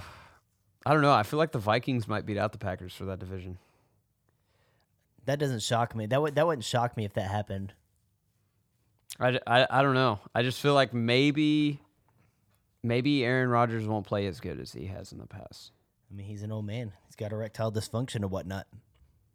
[0.85, 1.13] I don't know.
[1.13, 3.57] I feel like the Vikings might beat out the Packers for that division.
[5.27, 6.05] That doesn't shock me.
[6.05, 7.73] That would that wouldn't shock me if that happened.
[9.19, 10.19] I, I, I don't know.
[10.33, 11.81] I just feel like maybe
[12.81, 15.71] maybe Aaron Rodgers won't play as good as he has in the past.
[16.09, 16.93] I mean, he's an old man.
[17.05, 18.67] He's got erectile dysfunction and whatnot.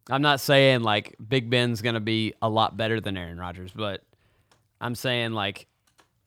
[0.09, 4.01] I'm not saying like Big Ben's gonna be a lot better than Aaron Rodgers, but
[4.81, 5.67] I'm saying like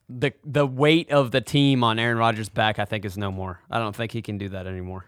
[0.07, 3.59] the the weight of the team on Aaron Rodgers' back, I think, is no more.
[3.69, 5.03] I don't think he can do that anymore.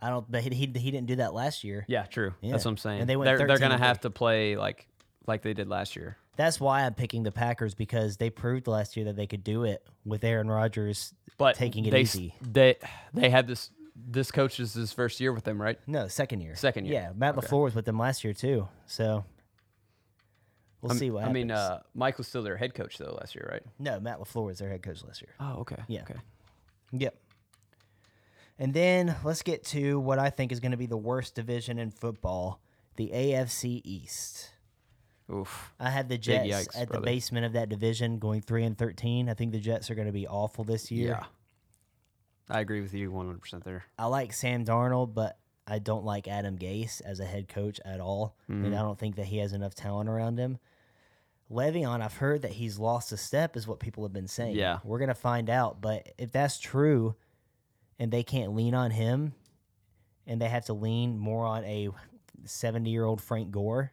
[0.00, 0.30] I don't.
[0.30, 1.84] But he he, he didn't do that last year.
[1.88, 2.34] Yeah, true.
[2.40, 2.52] Yeah.
[2.52, 3.00] That's what I'm saying.
[3.02, 4.86] And they went they're they're gonna have to play like
[5.26, 6.16] like they did last year.
[6.36, 9.64] That's why I'm picking the Packers because they proved last year that they could do
[9.64, 12.34] it with Aaron Rodgers But taking it they, easy.
[12.40, 12.76] They
[13.12, 15.78] they had this this coach is his first year with them, right?
[15.86, 16.54] No, second year.
[16.56, 16.94] Second year.
[16.94, 17.46] Yeah, Matt Okay.
[17.46, 18.66] LaFleur was with them last year too.
[18.86, 19.24] So
[20.80, 21.34] we'll I'm- see what I happens.
[21.34, 23.62] mean, uh, Mike was still their head coach though last year, right?
[23.78, 25.34] no, Matt LaFleur was their head coach last year.
[25.38, 25.76] Oh, okay.
[25.88, 26.02] Yeah.
[26.02, 26.14] Okay.
[26.92, 27.14] Yep.
[28.60, 31.78] And then let's get to what I think is going to be the worst division
[31.78, 32.60] in football,
[32.96, 34.50] the AFC East.
[35.32, 35.72] Oof.
[35.80, 37.00] I had the Jets yikes, at brother.
[37.00, 39.30] the basement of that division going 3 and 13.
[39.30, 41.20] I think the Jets are going to be awful this year.
[41.20, 41.24] Yeah.
[42.50, 43.84] I agree with you 100% there.
[43.98, 48.00] I like Sam Darnold, but I don't like Adam Gase as a head coach at
[48.00, 48.36] all.
[48.50, 48.66] Mm-hmm.
[48.66, 50.58] And I don't think that he has enough talent around him.
[51.50, 54.56] Le'Veon, I've heard that he's lost a step, is what people have been saying.
[54.56, 54.80] Yeah.
[54.84, 55.80] We're going to find out.
[55.80, 57.14] But if that's true
[58.00, 59.34] and they can't lean on him
[60.26, 61.90] and they have to lean more on a
[62.44, 63.92] seventy year old Frank Gore,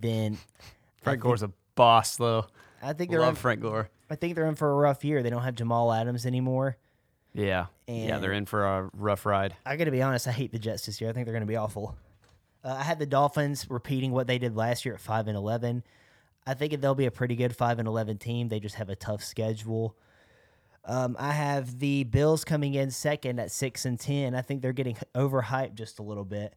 [0.00, 0.36] then
[1.02, 2.46] Frank Gore's a boss, though.
[2.82, 3.88] I think they're in, Love Frank Gore.
[4.10, 5.22] I think they're in for a rough year.
[5.22, 6.76] They don't have Jamal Adams anymore.
[7.34, 9.54] Yeah, yeah, they're in for a rough ride.
[9.64, 10.26] I got to be honest.
[10.26, 11.08] I hate the Jets this year.
[11.08, 11.94] I think they're going to be awful.
[12.64, 15.84] Uh, I had the Dolphins repeating what they did last year at five and eleven.
[16.46, 18.48] I think they'll be a pretty good five and eleven team.
[18.48, 19.94] They just have a tough schedule.
[20.84, 24.34] Um, I have the Bills coming in second at six and ten.
[24.34, 26.54] I think they're getting overhyped just a little bit.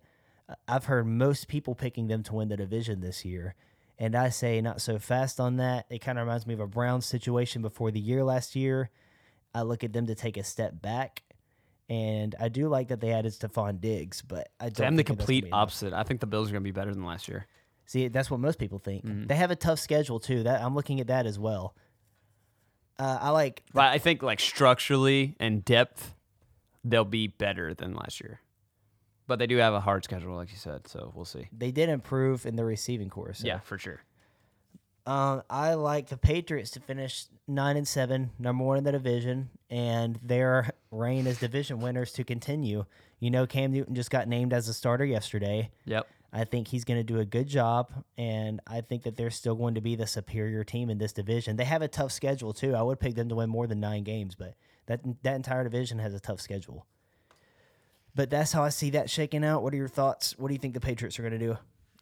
[0.47, 3.55] Uh, I've heard most people picking them to win the division this year,
[3.99, 5.85] and I say not so fast on that.
[5.89, 8.89] It kind of reminds me of a Browns situation before the year last year.
[9.53, 11.23] I look at them to take a step back,
[11.89, 14.87] and I do like that they added Stefon Diggs, but I don't.
[14.87, 15.93] I'm the think that's gonna complete opposite.
[15.93, 17.47] I think the Bills are going to be better than last year.
[17.85, 19.05] See, that's what most people think.
[19.05, 19.27] Mm-hmm.
[19.27, 20.43] They have a tough schedule too.
[20.43, 21.75] That I'm looking at that as well.
[22.99, 26.13] Uh, I like But I think like structurally and depth,
[26.83, 28.39] they'll be better than last year.
[29.27, 30.87] But they do have a hard schedule, like you said.
[30.87, 31.47] So we'll see.
[31.51, 33.33] they did improve in the receiving core.
[33.33, 33.47] So.
[33.47, 34.01] Yeah, for sure.
[35.05, 39.49] Um, I like the Patriots to finish nine and seven, number one in the division,
[39.69, 42.85] and their reign as division winners to continue.
[43.19, 45.71] You know, Cam Newton just got named as a starter yesterday.
[45.85, 46.07] Yep.
[46.33, 49.55] I think he's going to do a good job, and I think that they're still
[49.55, 51.57] going to be the superior team in this division.
[51.57, 52.73] They have a tough schedule too.
[52.73, 55.99] I would pick them to win more than nine games, but that that entire division
[55.99, 56.85] has a tough schedule.
[58.15, 59.63] But that's how I see that shaking out.
[59.63, 60.37] What are your thoughts?
[60.37, 61.57] What do you think the Patriots are going to do?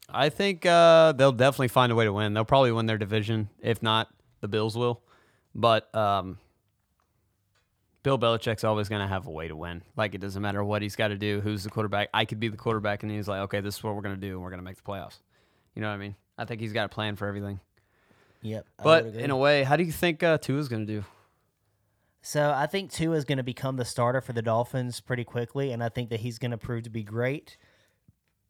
[0.08, 2.34] I think uh, they'll definitely find a way to win.
[2.34, 3.50] They'll probably win their division.
[3.62, 4.10] If not,
[4.42, 5.02] the Bills will.
[5.54, 6.40] But um,
[8.04, 9.82] Bill Belichick's always going to have a way to win.
[9.98, 12.10] Like, it doesn't matter what he's got to do, who's the quarterback.
[12.14, 14.22] I could be the quarterback, and he's like, okay, this is what we're going to
[14.22, 15.18] do, and we're going to make the playoffs.
[15.76, 16.16] You know what I mean?
[16.38, 17.60] I think he's got a plan for everything.
[18.42, 18.66] Yep.
[18.80, 21.06] I But in a way, how do you think uh, Tua's going to do?
[22.22, 25.72] So I think Tua is going to become the starter for the Dolphins pretty quickly,
[25.72, 27.58] and I think that he's going to prove to be great.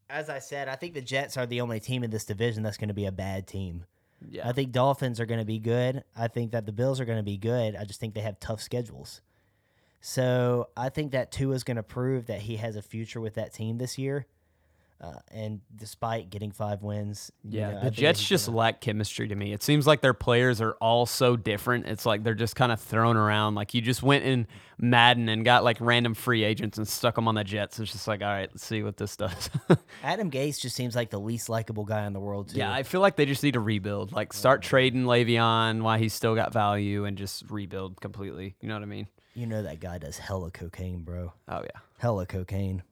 [0.10, 2.78] As I said, I think the Jets are the only team in this division that's
[2.78, 3.86] going to be a bad team.
[4.28, 4.48] Yeah.
[4.48, 6.04] I think Dolphins are going to be good.
[6.18, 7.76] I think that the Bills are going to be good.
[7.76, 9.22] I just think they have tough schedules.
[10.02, 13.36] So I think that Tua is going to prove that he has a future with
[13.36, 14.26] that team this year.
[15.02, 19.36] Uh, and despite getting five wins, Yeah, know, the Jets just gonna- lack chemistry to
[19.36, 19.54] me.
[19.54, 21.86] It seems like their players are all so different.
[21.88, 23.56] It's like they're just kind of thrown around.
[23.56, 24.46] Like you just went in
[24.78, 27.80] Madden and got like random free agents and stuck them on the Jets.
[27.80, 29.50] It's just like, all right, let's see what this does.
[30.04, 32.50] Adam Gase just seems like the least likable guy in the world.
[32.50, 32.58] Too.
[32.58, 34.12] yeah, I feel like they just need to rebuild.
[34.12, 38.56] Like start trading Le'Veon while he's still got value and just rebuild completely.
[38.60, 39.08] You know what I mean?
[39.40, 41.34] You know that guy does hella cocaine, bro.
[41.48, 41.82] Oh yeah.
[41.98, 42.84] hella cocaine.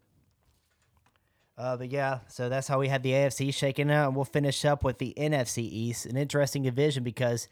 [1.57, 4.63] Uh, but yeah, so that's how we had the AFC shaken out, and we'll finish
[4.63, 7.47] up with the NFC East, an interesting division because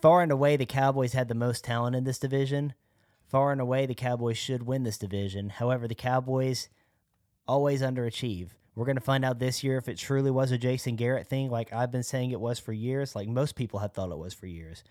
[0.00, 2.74] far and away the Cowboys had the most talent in this division.
[3.26, 5.48] Far and away the Cowboys should win this division.
[5.48, 6.68] However, the Cowboys
[7.48, 8.50] always underachieve.
[8.76, 11.50] We're going to find out this year if it truly was a Jason Garrett thing,
[11.50, 14.34] like I've been saying it was for years, like most people have thought it was
[14.34, 14.84] for years.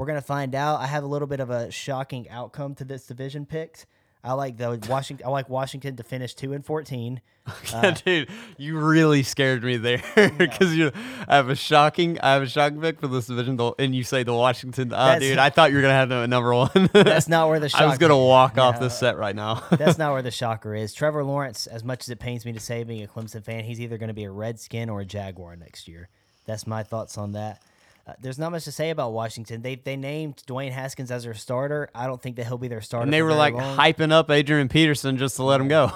[0.00, 0.80] We're going to find out.
[0.80, 3.84] I have a little bit of a shocking outcome to this division picks.
[4.24, 5.26] I like the Washington.
[5.26, 7.20] I like Washington to finish two and fourteen.
[7.74, 10.02] Uh, Dude, you really scared me there
[10.38, 10.92] because you
[11.28, 14.04] I have a shocking I have a shocking pick for this division, the- and you
[14.04, 14.92] say the Washington.
[14.94, 16.70] Oh, dude, I thought you were gonna have them at number one.
[16.92, 18.82] That's not where the I was gonna walk off No.
[18.82, 19.64] this set right now.
[19.70, 20.94] That's not where the shocker is.
[20.94, 23.80] Trevor Lawrence, as much as it pains me to say, being a Clemson fan, he's
[23.80, 26.08] either going to be a Redskin or a Jaguar next year.
[26.46, 27.62] That's my thoughts on that.
[28.10, 29.62] Uh, there's not much to say about Washington.
[29.62, 31.90] They they named Dwayne Haskins as their starter.
[31.94, 33.04] I don't think that he'll be their starter.
[33.04, 33.76] and they were like long.
[33.76, 35.92] hyping up Adrian Peterson just to let him go.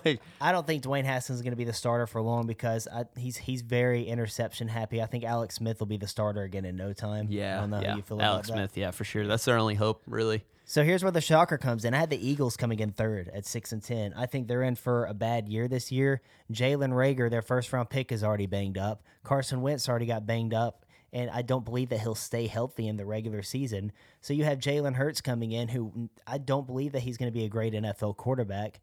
[0.04, 2.86] like, I don't think Dwayne Haskins is going to be the starter for long because
[2.92, 5.00] I, he's he's very interception happy.
[5.00, 7.28] I think Alex Smith will be the starter again in no time.
[7.30, 7.90] Yeah, yeah.
[7.90, 8.54] how you feel Alex that.
[8.54, 9.26] Smith, yeah, for sure.
[9.26, 10.44] That's their only hope, really.
[10.66, 11.92] So here's where the shocker comes in.
[11.92, 14.14] I had the Eagles coming in third at six and ten.
[14.14, 16.22] I think they're in for a bad year this year.
[16.50, 19.02] Jalen Reagor, their first round pick, is already banged up.
[19.24, 20.83] Carson Wentz already got banged up,
[21.14, 23.92] and I don't believe that he'll stay healthy in the regular season.
[24.20, 27.38] So you have Jalen Hurts coming in, who I don't believe that he's going to
[27.38, 28.80] be a great NFL quarterback.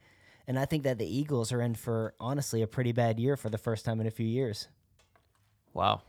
[0.48, 3.50] And I think that the Eagles are in for honestly a pretty bad year for
[3.50, 4.70] the first time in a few years.
[5.74, 6.04] Wow.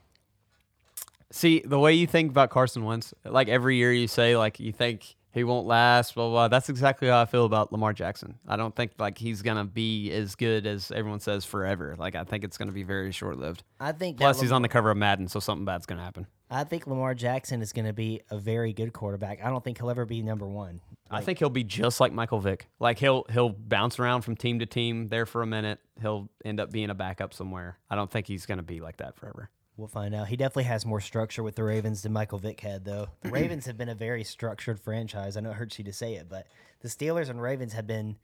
[1.33, 4.71] See, the way you think about Carson Wentz, like every year you say, like you
[4.71, 6.49] think he won't last, blah, blah, blah.
[6.49, 8.39] That's exactly how I feel about Lamar Jackson.
[8.47, 11.97] I don't think like he's gonna be as good as everyone says forever.
[11.99, 13.63] Like I think it's gonna be very short lived.
[13.81, 16.27] I think Plus he's on the cover of Madden, so something bad's gonna happen.
[16.53, 19.43] I think Lamar Jackson is going to be a very good quarterback.
[19.43, 20.83] I don't think he'll ever be number one.
[21.11, 22.69] I think he'll be just like Michael Vick.
[22.79, 25.79] Like he'll he'll bounce around from team to team there for a minute.
[26.01, 27.79] He'll end up being a backup somewhere.
[27.91, 29.51] I don't think he's gonna be like that forever.
[29.77, 30.29] We'll find out.
[30.29, 33.09] He definitely has more structure with the Ravens than Michael Vick had, though.
[33.23, 35.37] The Ravens have been a very structured franchise.
[35.37, 36.47] I know it hurts you to say it, but
[36.81, 38.17] the Steelers and Ravens have been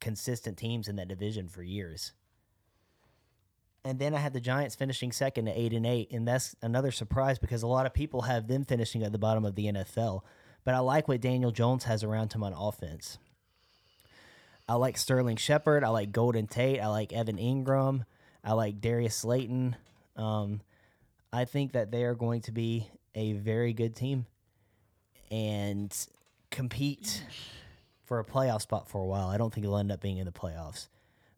[0.00, 2.12] consistent teams in that division for years.
[3.84, 6.90] And then I had the Giants finishing second at eight and eight, and that's another
[6.90, 10.22] surprise because a lot of people have them finishing at the bottom of the NFL.
[10.64, 13.18] But I like what Daniel Jones has around him on offense.
[14.68, 15.84] I like Sterling Shepard.
[15.84, 16.80] I like Golden Tate.
[16.80, 18.04] I like Evan Engram.
[18.42, 19.76] I like Darius Slayton.
[20.16, 20.60] Um,
[21.32, 24.26] I think that they are going to be a very good team
[25.30, 25.94] and
[26.50, 27.22] compete
[28.04, 29.28] for a playoff spot for a while.
[29.28, 30.88] I don't think they'll end up being in the playoffs.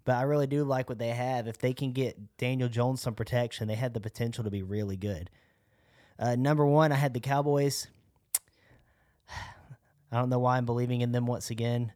[0.05, 1.47] But I really do like what they have.
[1.47, 4.97] If they can get Daniel Jones some protection, they had the potential to be really
[4.97, 5.31] good.
[6.19, 7.89] Uh, number one, I had the Cowboys.
[10.13, 11.93] I don't know why I'm believing in them once again.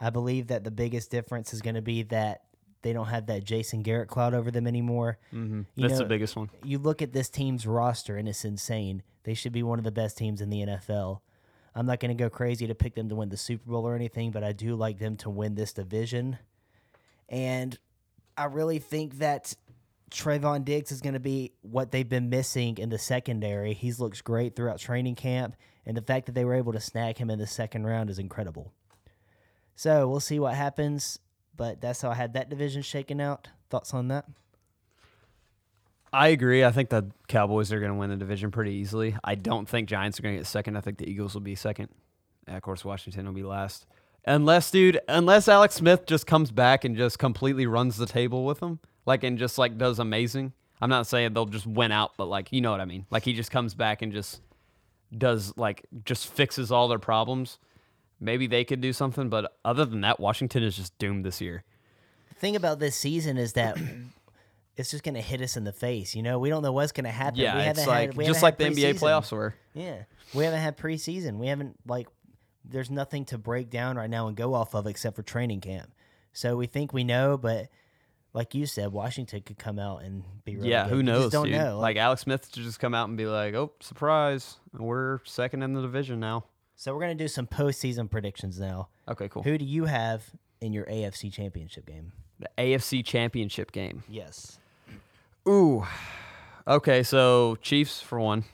[0.00, 2.42] I believe that the biggest difference is going to be that
[2.84, 5.18] they don't have that Jason Garrett cloud over them anymore.
[5.32, 5.62] Mm-hmm.
[5.76, 6.50] That's know- the biggest one.
[6.62, 9.02] You look at this team's roster and it's insane.
[9.24, 11.20] They should be one of the best teams in the NFL.
[11.74, 13.96] I'm not going to go crazy to pick them to win the Super Bowl or
[13.96, 16.38] anything, but I do like them to win this division.
[17.28, 17.76] And
[18.36, 19.54] I really think that
[20.10, 23.74] Trevon Diggs is going to be what they've been missing in the secondary.
[23.74, 27.18] He's looks great throughout training camp, and the fact that they were able to snag
[27.18, 28.72] him in the second round is incredible.
[29.74, 31.18] So we'll see what happens,
[31.56, 33.48] but that's how I had that division shaken out.
[33.70, 34.26] Thoughts on that?
[36.12, 36.64] I agree.
[36.64, 39.16] I think the Cowboys are going to win the division pretty easily.
[39.24, 40.76] I don't think Giants are going to get second.
[40.76, 41.88] I think the Eagles will be second.
[42.46, 43.86] And of course, Washington will be last.
[44.26, 48.60] Unless, dude, unless Alex Smith just comes back and just completely runs the table with
[48.60, 50.52] them, like and just like does amazing.
[50.80, 53.06] I'm not saying they'll just win out, but like you know what I mean.
[53.10, 54.40] Like he just comes back and just
[55.16, 57.58] does like just fixes all their problems.
[58.24, 61.62] Maybe they could do something, but other than that, Washington is just doomed this year.
[62.30, 63.76] The thing about this season is that
[64.76, 66.14] it's just going to hit us in the face.
[66.14, 67.40] You know, we don't know what's going to happen.
[67.40, 69.54] Yeah, we it's like had, just like the had NBA playoffs were.
[69.74, 71.38] Yeah, we haven't had preseason.
[71.38, 72.08] We haven't like.
[72.64, 75.92] There's nothing to break down right now and go off of except for training camp.
[76.32, 77.68] So we think we know, but
[78.32, 80.94] like you said, Washington could come out and be really yeah, good.
[80.94, 81.30] who knows?
[81.30, 81.56] Don't dude.
[81.56, 81.78] know.
[81.78, 85.74] Like Alex Smith to just come out and be like, "Oh, surprise, we're second in
[85.74, 86.44] the division now."
[86.76, 88.88] So we're gonna do some postseason predictions now.
[89.08, 89.42] Okay, cool.
[89.42, 90.24] Who do you have
[90.60, 92.12] in your AFC Championship game?
[92.38, 94.02] The AFC Championship game.
[94.08, 94.58] Yes.
[95.48, 95.86] Ooh.
[96.66, 98.44] Okay, so Chiefs for one.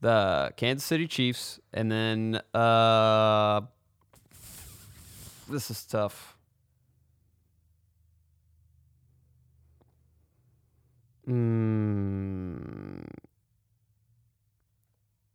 [0.00, 3.60] The Kansas City Chiefs, and then uh,
[5.48, 6.36] this is tough.
[11.28, 13.04] Mm,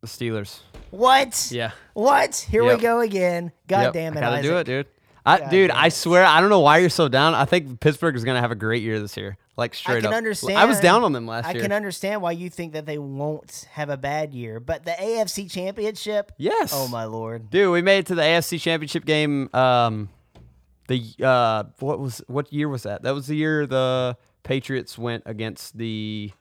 [0.07, 0.59] the Steelers.
[0.91, 1.49] What?
[1.51, 1.71] Yeah.
[1.93, 2.35] What?
[2.49, 2.77] Here Yep.
[2.77, 3.51] we go again.
[3.67, 4.19] God Yep, damn it!
[4.19, 4.87] I gotta do it, dude.
[5.25, 7.33] I, God dude, I swear, I don't know why you're so down.
[7.35, 9.37] I think Pittsburgh is gonna have a great year this year.
[9.57, 10.13] Like straight I can up.
[10.13, 10.57] understand.
[10.57, 11.61] I was down on them last I year.
[11.61, 14.91] I can understand why you think that they won't have a bad year, but the
[14.91, 16.31] AFC Championship.
[16.37, 16.71] yes.
[16.73, 17.49] Oh my lord!
[17.49, 19.49] Dude, we made it to the AFC Championship game.
[19.53, 20.09] Um,
[20.87, 23.01] the uh, what was what year was that?
[23.03, 26.31] That was the year the Patriots went against the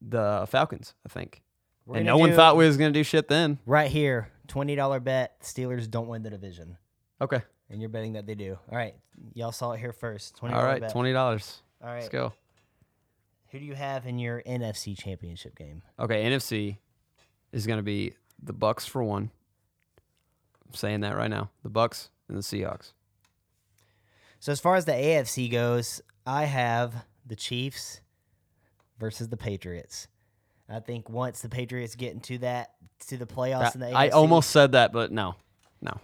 [0.00, 1.42] the Falcons, I think.
[1.88, 3.58] We're and no one thought we was gonna do shit then.
[3.64, 6.76] Right here, twenty dollar bet: Steelers don't win the division,
[7.18, 7.40] Okay.
[7.70, 8.58] and you're betting that they do.
[8.70, 8.94] All right,
[9.32, 10.36] y'all saw it here first.
[10.36, 10.54] Twenty.
[10.54, 10.92] All right, bet.
[10.92, 11.62] twenty dollars.
[11.82, 12.00] All right.
[12.00, 12.34] Let's go.
[13.52, 15.80] Who do you have in your NFC Championship game?
[15.98, 16.76] Okay, NFC
[17.52, 19.30] is gonna be the Bucs for one.
[20.66, 21.48] I'm saying that right now.
[21.62, 22.92] The Bucs and the Seahawks.
[24.40, 28.02] So as far as the AFC goes, I have the Chiefs
[28.98, 30.06] versus the Patriots.
[30.68, 32.72] I think once the Patriots get into that
[33.08, 35.34] to the playoffs in the AFC, I almost said that, but no,
[35.80, 35.98] no.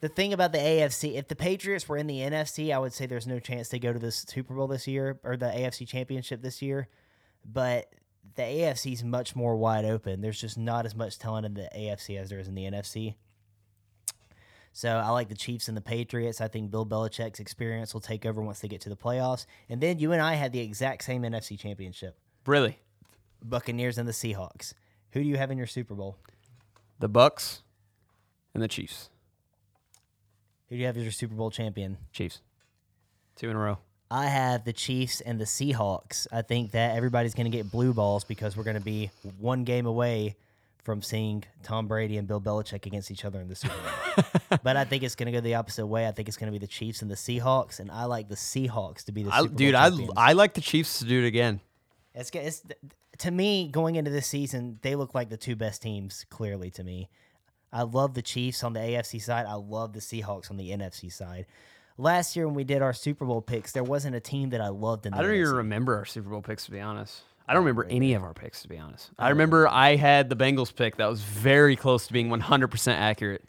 [0.00, 3.06] the thing about the AFC, if the Patriots were in the NFC, I would say
[3.06, 6.42] there's no chance they go to this Super Bowl this year or the AFC Championship
[6.42, 6.88] this year.
[7.44, 7.92] But
[8.34, 10.20] the AFC is much more wide open.
[10.20, 13.14] There's just not as much talent in the AFC as there is in the NFC.
[14.72, 16.40] So I like the Chiefs and the Patriots.
[16.40, 19.46] I think Bill Belichick's experience will take over once they get to the playoffs.
[19.68, 22.16] And then you and I had the exact same NFC Championship:
[22.46, 22.78] Really,
[23.42, 24.74] Buccaneers and the Seahawks.
[25.12, 26.16] Who do you have in your Super Bowl?
[26.98, 27.60] the Bucs
[28.54, 29.10] and the Chiefs.
[30.68, 31.98] Who do you have as your Super Bowl champion?
[32.12, 32.40] Chiefs.
[33.36, 33.78] Two in a row.
[34.10, 36.26] I have the Chiefs and the Seahawks.
[36.32, 39.64] I think that everybody's going to get blue balls because we're going to be one
[39.64, 40.36] game away
[40.82, 44.58] from seeing Tom Brady and Bill Belichick against each other in the Super Bowl.
[44.62, 46.08] but I think it's going to go the opposite way.
[46.08, 48.34] I think it's going to be the Chiefs and the Seahawks, and I like the
[48.34, 50.30] Seahawks to be the I, Super dude, Bowl I.
[50.30, 51.60] I like the Chiefs to do it again.
[52.18, 52.62] It's, it's
[53.18, 56.26] to me going into this season, they look like the two best teams.
[56.30, 57.08] Clearly, to me,
[57.72, 59.46] I love the Chiefs on the AFC side.
[59.46, 61.46] I love the Seahawks on the NFC side.
[61.96, 64.68] Last year when we did our Super Bowl picks, there wasn't a team that I
[64.68, 65.40] loved in the I don't NFC.
[65.40, 67.22] even remember our Super Bowl picks to be honest.
[67.48, 69.10] I don't remember any of our picks to be honest.
[69.18, 73.44] I remember I had the Bengals pick that was very close to being 100% accurate.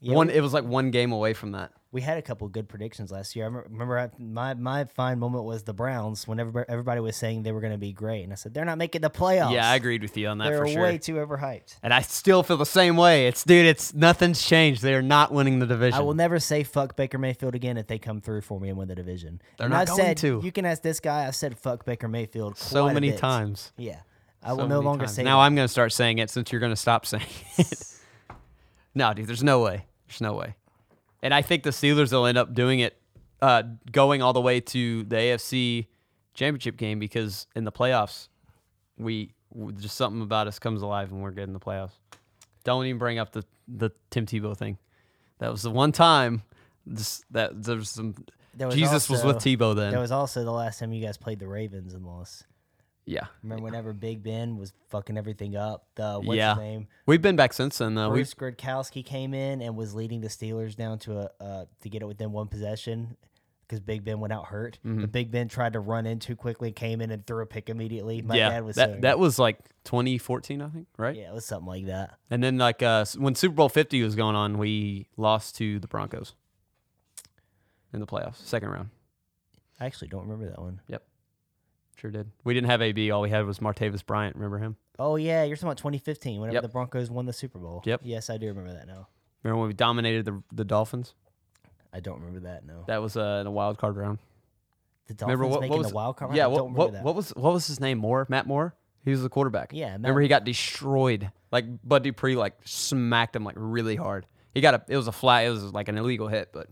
[0.00, 1.72] Yeah, one, it was like one game away from that.
[1.94, 3.44] We had a couple good predictions last year.
[3.44, 7.44] I remember- I, my my fine moment was the Browns when everybody, everybody was saying
[7.44, 9.52] they were going to be great, and I said they're not making the playoffs.
[9.52, 10.82] Yeah, I agreed with you on that They're for sure.
[10.82, 11.76] way too overhyped.
[11.84, 13.28] and I still feel the same way.
[13.28, 14.82] It's dude, it's nothing's changed.
[14.82, 15.94] They are not winning the division.
[15.98, 18.76] I will never say fuck Baker Mayfield again if they come through for me and
[18.76, 19.40] win the division.
[19.56, 20.40] They're and not I going said, to.
[20.42, 21.28] You can ask this guy.
[21.28, 23.72] I said fuck Baker Mayfield so many times.
[23.76, 24.00] Yeah,
[24.42, 25.14] I So will no longer times.
[25.14, 25.44] say Now that.
[25.44, 27.22] I'm going to start saying it since you're going to stop saying
[27.56, 27.84] it.
[28.96, 29.86] no, dude, there's no way.
[30.08, 30.56] There's no way.
[31.24, 33.00] And I think the Steelers will end up doing it,
[33.40, 35.86] uh, going all the way to the AFC
[36.34, 38.28] Championship game because in the playoffs,
[38.98, 39.32] we
[39.78, 41.92] just something about us comes alive when we're getting the playoffs.
[42.62, 44.76] Don't even bring up the the Tim Tebow thing.
[45.38, 46.42] That was the one time.
[47.30, 48.14] That there was some.
[48.52, 49.92] There was Jesus was with Tebow then.
[49.92, 52.44] That was also the last time you guys played the Ravens and lost.
[53.06, 53.26] Yeah.
[53.42, 55.86] Remember whenever Big Ben was fucking everything up?
[55.94, 56.54] The what's yeah.
[56.54, 56.88] his name?
[57.06, 58.10] We've been back since then though.
[58.10, 61.88] We've Bruce Gradkowski came in and was leading the Steelers down to a uh, to
[61.88, 63.16] get it within one possession
[63.66, 64.78] because Big Ben went out hurt.
[64.84, 65.00] Mm-hmm.
[65.02, 67.68] But Big Ben tried to run in too quickly, came in and threw a pick
[67.68, 68.22] immediately.
[68.22, 71.16] My yeah, dad was that saying, that was like 2014, I think, right?
[71.16, 72.18] yeah, it was something like that.
[72.30, 75.88] And then like uh, when Super Bowl 50 was going on, we lost to the
[75.88, 76.34] Broncos
[77.92, 78.90] in the playoffs, second round.
[79.80, 80.80] I actually don't remember that one.
[81.96, 82.30] Sure did.
[82.44, 83.10] We didn't have AB.
[83.10, 84.34] All we had was Martavis Bryant.
[84.36, 84.76] Remember him?
[84.98, 86.62] Oh yeah, you're talking about 2015, whenever Yep.
[86.62, 87.82] the Broncos won the Super Bowl.
[87.84, 88.00] Yep.
[88.04, 89.08] Yes, I do remember that now.
[89.42, 91.14] Remember when we dominated the the Dolphins?
[91.92, 92.66] I don't remember that.
[92.66, 92.84] No.
[92.88, 94.18] That was uh, in a wild card round.
[95.06, 96.30] The Dolphins Remember what, making what was the wild card.
[96.30, 96.36] round?
[96.36, 97.04] Yeah, I what, don't remember what, that.
[97.04, 97.98] what was what was his name?
[97.98, 98.74] Moore, Matt Moore.
[99.04, 99.70] He was the quarterback.
[99.72, 101.30] Yeah, Matt- Remember he got destroyed.
[101.52, 104.26] Like Bud Dupree like smacked him like really hard.
[104.54, 105.44] He got a it was a flat.
[105.46, 106.68] It was like an illegal hit, but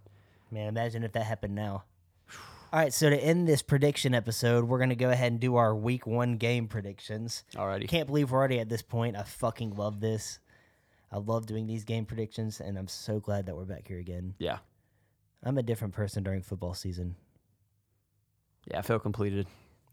[0.51, 1.85] Man, imagine if that happened now.
[2.73, 5.75] All right, so to end this prediction episode, we're gonna go ahead and do our
[5.75, 7.45] week one game predictions.
[7.55, 7.87] alrighty.
[7.87, 9.15] Can't believe we're already at this point.
[9.15, 10.39] I fucking love this.
[11.11, 14.35] I love doing these game predictions, and I'm so glad that we're back here again.
[14.39, 14.59] Yeah,
[15.43, 17.17] I'm a different person during football season.
[18.71, 18.79] yeah.
[18.79, 19.47] I feel completed.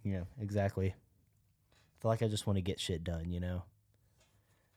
[0.06, 0.88] Yeah, exactly.
[0.88, 3.64] I feel like I just want to get shit done, you know?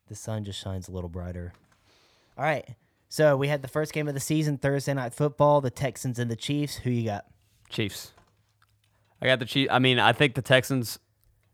[0.08, 1.52] The sun just shines a little brighter.
[2.36, 2.68] All right.
[3.08, 6.28] So we had the first game of the season, Thursday night football, the Texans and
[6.28, 6.78] the Chiefs.
[6.78, 7.26] Who you got?
[7.72, 8.12] Chiefs.
[9.20, 9.70] I got the Chiefs.
[9.72, 10.98] I mean, I think the Texans.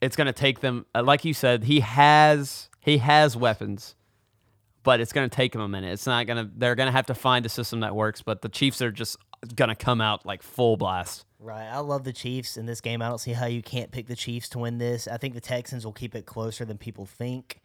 [0.01, 0.87] It's going to take them.
[0.95, 3.95] uh, Like you said, he has he has weapons,
[4.85, 5.93] but it's going to take him a minute.
[5.93, 6.51] It's not going to.
[6.57, 8.23] They're going to have to find a system that works.
[8.23, 9.16] But the Chiefs are just
[9.55, 11.25] going to come out like full blast.
[11.41, 11.69] Right.
[11.69, 13.01] I love the Chiefs in this game.
[13.03, 15.07] I don't see how you can't pick the Chiefs to win this.
[15.07, 17.61] I think the Texans will keep it closer than people think.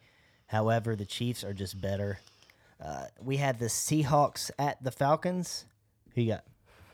[0.46, 2.20] However, the Chiefs are just better.
[2.84, 5.64] Uh, we had the Seahawks at the Falcons.
[6.14, 6.44] Who you got?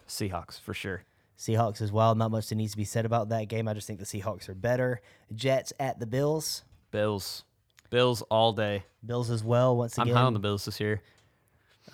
[0.09, 1.03] Seahawks for sure.
[1.41, 2.15] Seahawks as well.
[2.15, 3.67] Not much that needs to be said about that game.
[3.67, 5.01] I just think the Seahawks are better.
[5.35, 6.65] Jets at the Bills.
[6.91, 7.45] Bills,
[7.89, 8.85] Bills all day.
[9.05, 9.75] Bills as well.
[9.75, 11.01] Once again, I'm high on the Bills this year.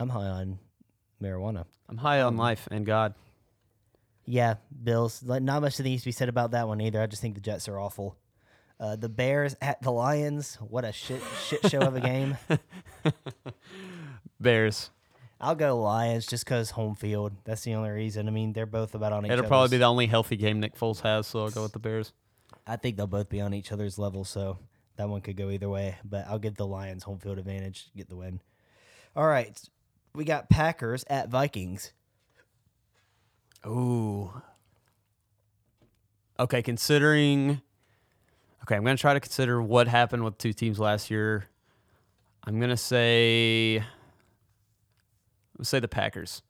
[0.01, 0.59] I'm high on
[1.23, 1.65] marijuana.
[1.89, 3.15] I'm high on life and God.
[4.25, 5.23] Yeah, Bills.
[5.23, 7.01] Not much that needs to be said about that one either.
[7.01, 8.17] I just think the Jets are awful.
[8.81, 10.57] Uh, the Bears at the Lions.
[10.57, 12.37] What a shit shit show of a game.
[14.41, 14.91] Bears.
[15.41, 17.33] I'll go Lions just because home field.
[17.45, 18.27] That's the only reason.
[18.27, 19.33] I mean, they're both about on each.
[19.33, 21.79] It'll probably be the only healthy game Nick Foles has, so I'll go with the
[21.79, 22.13] Bears.
[22.67, 24.59] I think they'll both be on each other's level, so
[24.97, 25.97] that one could go either way.
[26.05, 28.41] But I'll give the Lions home field advantage, get the win.
[29.15, 29.61] All right,
[30.15, 31.93] we got Packers at Vikings.
[33.67, 34.31] Ooh.
[36.39, 37.61] Okay, considering.
[38.63, 41.47] Okay, I'm gonna try to consider what happened with two teams last year.
[42.45, 43.85] I'm gonna say.
[45.63, 46.43] Say the Packers.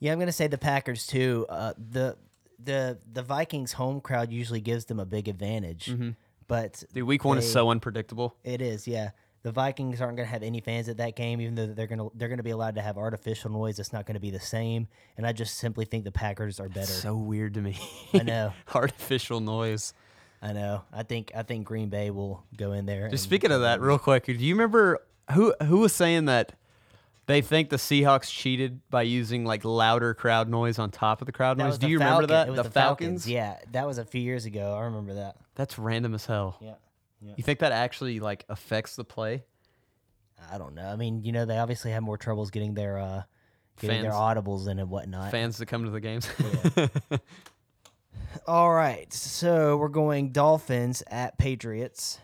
[0.00, 1.46] Yeah, I'm gonna say the Packers too.
[1.48, 2.16] Uh, the
[2.62, 5.94] the the Vikings home crowd usually gives them a big advantage,
[6.48, 8.36] but the week one is so unpredictable.
[8.44, 9.10] it is yeah.
[9.44, 11.98] The Vikings aren't going to have any fans at that game, even though they're going
[11.98, 13.80] to they're going to be allowed to have artificial noise.
[13.80, 16.68] It's not going to be the same, and I just simply think the Packers are
[16.68, 16.86] better.
[16.86, 17.76] So weird to me.
[18.14, 19.94] I know, Artificial noise.
[20.40, 20.82] I know.
[20.92, 23.08] I think I think Green Bay will go in there.
[23.08, 24.98] Just speaking of that, real quick, do you remember
[25.32, 26.52] who who was saying that
[27.26, 31.32] they think the Seahawks cheated by using like louder crowd noise on top of the
[31.32, 31.70] crowd That noise?
[31.72, 32.48] was Do the you remember Falcon- that?
[32.48, 33.28] It was the, Falcons?
[33.28, 34.74] Yeah, that was a few years ago.
[34.76, 35.36] I remember that.
[35.54, 36.58] That's random as hell.
[36.60, 36.74] Yeah.
[37.36, 39.44] You think that actually like affects the play?
[40.52, 40.86] I don't know.
[40.88, 43.22] I mean, you know, they obviously have more troubles getting their uh,
[43.80, 44.38] getting their Fans.
[44.44, 45.30] audibles in and whatnot.
[45.30, 46.28] Fans that come to the games.
[48.46, 52.18] All right, so we're going Dolphins at Patriots.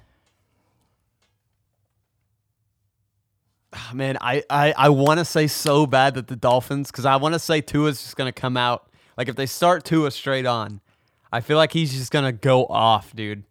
[3.73, 7.17] Ah, man, I I, I want to say so bad that the Dolphins because I
[7.17, 10.81] want to say Tua's just gonna come out like if they start Tua straight on,
[11.33, 13.45] I feel like he's just gonna go off, dude.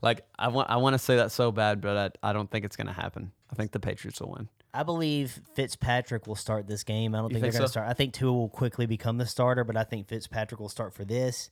[0.00, 2.64] Like I want I want to say that so bad, but I, I don't think
[2.64, 3.32] it's gonna happen.
[3.50, 4.48] I think the Patriots will win.
[4.72, 7.14] I believe Fitzpatrick will start this game.
[7.14, 7.72] I don't You think, they're think going to so?
[7.72, 7.88] start.
[7.88, 11.04] I think Tua will quickly become the starter, but I think Fitzpatrick will start for
[11.04, 11.48] this.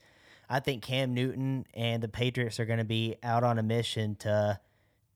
[0.51, 4.17] I think Cam Newton and the Patriots are going to be out on a mission
[4.17, 4.59] to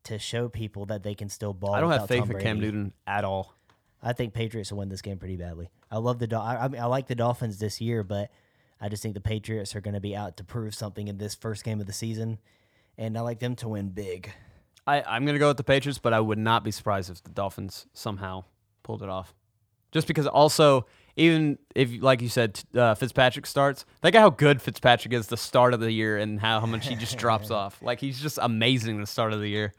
[0.07, 1.75] to show people that they can still ball.
[1.75, 3.55] I don't have faith in Cam Newton at all.
[4.03, 5.69] I think Patriots will win this game pretty badly.
[5.91, 8.31] I love the Dol- I, I mean I like the Dolphins this year, but
[8.81, 11.35] I just think the Patriots are going to be out to prove something in this
[11.35, 12.39] first game of the season,
[12.99, 14.33] and I like them to win big.
[14.87, 17.23] I, I'm going to go with the Patriots, but I would not be surprised if
[17.23, 18.45] the Dolphins somehow
[18.83, 19.35] pulled it off.
[19.91, 20.87] Just because also,
[21.17, 25.37] even if, like you said, uh, Fitzpatrick starts, think of how good Fitzpatrick is the
[25.37, 27.83] start of the year and how, how much he just drops off.
[27.83, 29.73] Like, he's just amazing the start of the year.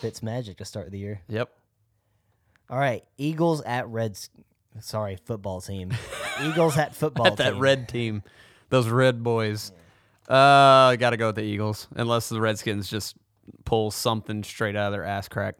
[0.00, 1.20] Fitz Magic to start the year.
[1.28, 1.50] Yep.
[2.68, 4.30] All right, Eagles at Reds.
[4.80, 5.92] Sorry, football team.
[6.42, 7.60] Eagles at football At that team.
[7.60, 8.22] red team,
[8.68, 9.72] those red boys.
[10.28, 13.16] Uh, got to go with the Eagles, unless the Redskins just
[13.64, 15.54] pull something straight out of their ass crack.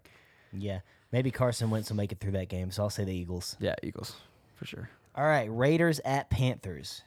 [0.52, 0.80] Yeah,
[1.12, 3.56] maybe Carson Wentz will make it through that game, so I'll say the Eagles.
[3.60, 4.16] Yeah, Eagles,
[4.56, 4.90] for sure.
[5.14, 7.02] All right, Raiders at Panthers.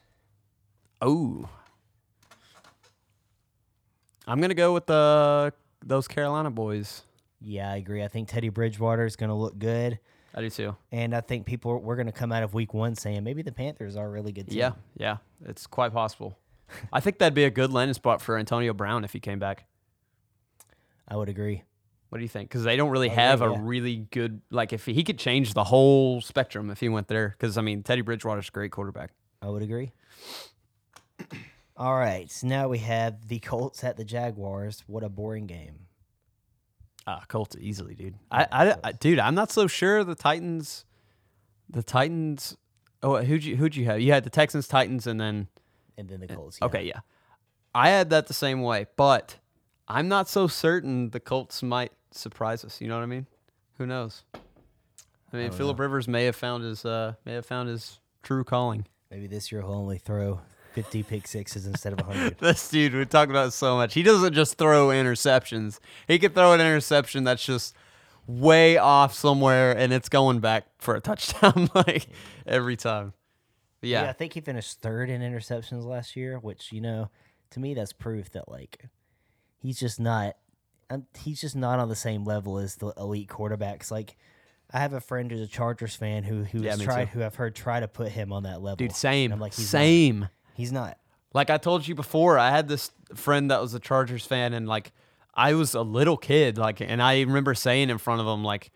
[1.02, 1.48] Oh.
[4.26, 5.54] I'm gonna go with the
[5.86, 7.04] those Carolina boys.
[7.42, 8.04] Yeah, I agree.
[8.04, 10.00] I think Teddy Bridgewater is going to look good,
[10.36, 10.76] I do too.
[10.92, 13.52] and I think people we're going to come out of Week One saying maybe the
[13.52, 14.58] Panthers are a really good team.
[14.58, 16.38] Yeah, yeah, it's quite possible.
[16.94, 19.66] I think that'd be a good landing spot for Antonio Brown if he came back.
[21.08, 21.64] I would agree.
[22.10, 22.50] What do you think?
[22.50, 23.58] Because they don't really have a yeah.
[23.62, 27.36] really good like if he could change the whole spectrum if he went there.
[27.38, 29.12] Because I mean Teddy Bridgewater's a great quarterback.
[29.42, 29.94] I would agree.
[31.78, 34.84] All right, so now we have the Colts at the Jaguars.
[34.86, 35.88] What a boring game.
[37.10, 38.14] Ah, Colts easily, dude.
[38.30, 40.86] I, I, I, dude, I'm not so sure the Titans.
[41.68, 42.56] The Titans.
[43.02, 44.00] Oh, who'd you who'd you have?
[44.00, 45.48] You had the Texans, Titans, and then
[45.98, 46.60] And then the Colts.
[46.62, 46.66] yeah.
[46.68, 47.00] Okay, yeah.
[47.74, 49.38] I had that the same way, but
[49.88, 52.80] I'm not so certain the Colts might surprise us.
[52.80, 53.26] You know what I mean?
[53.80, 54.24] Who knows?
[55.34, 58.86] I mean, Philip Rivers may have found his uh may have found his true calling.
[59.10, 60.42] Maybe this year he'll only throw
[60.84, 62.38] 50 pick sixes instead of 100.
[62.40, 63.94] This dude, we talked about so much.
[63.94, 65.80] He doesn't just throw interceptions.
[66.08, 67.76] He could throw an interception that's just
[68.28, 72.08] way off somewhere and it's going back for a touchdown like
[72.46, 73.12] every time.
[73.82, 74.04] Yeah.
[74.04, 74.10] yeah.
[74.10, 77.10] I think he finished third in interceptions last year, which you know,
[77.52, 78.86] to me that's proof that like
[79.58, 80.38] he's just not
[80.90, 83.92] um, he's just not on the same level as the elite quarterbacks.
[83.92, 84.16] Like
[84.72, 87.56] I have a friend who's a Chargers fan who who Yeah, tried who I've heard
[87.56, 88.78] try to put him on that level.
[88.78, 89.34] Dude, same.
[89.34, 89.80] I'm like, he's not.
[90.60, 90.66] Same.
[90.66, 90.98] He's not.
[91.34, 94.68] Like I told you before, I had this friend that was a Chargers fan, and
[94.68, 94.92] like
[95.36, 98.72] I was a little kid, like, and I remember saying in front of him, like,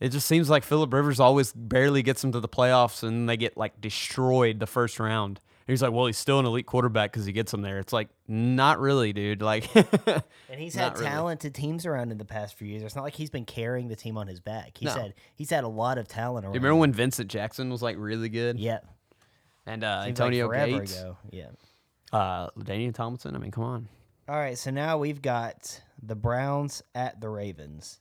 [0.00, 3.36] it just seems like Philip Rivers always barely gets them to the playoffs, and they
[3.36, 5.40] get like destroyed the first round.
[5.66, 7.78] And he's like, well, he's still an elite quarterback because he gets them there.
[7.78, 9.42] It's like, not really, dude.
[9.42, 10.22] Like, And
[10.56, 11.04] he's Not had really.
[11.10, 12.82] talented teams around in the past few years.
[12.82, 14.78] It's not like he's been carrying the team on his back.
[14.78, 15.02] He's No.
[15.02, 16.54] had he's had a lot of talent around.
[16.54, 18.78] Do you remember when Vincent Jackson was like really good, Yeah.
[19.68, 21.16] And uh, Seems like Antonio forever Gates, ago.
[21.30, 21.48] Yeah.
[22.12, 23.34] uh, Daniel Tomlinson.
[23.36, 23.88] I mean, come on,
[24.28, 28.00] All right, so now we've got the Browns at the Ravens.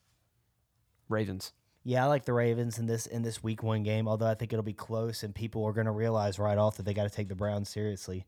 [1.09, 1.53] Ravens.
[1.83, 4.51] Yeah, I like the Ravens in this in this week one game, although I think
[4.51, 7.09] it'll be close and people are going to realize right off that they got to
[7.09, 8.25] take the Browns seriously.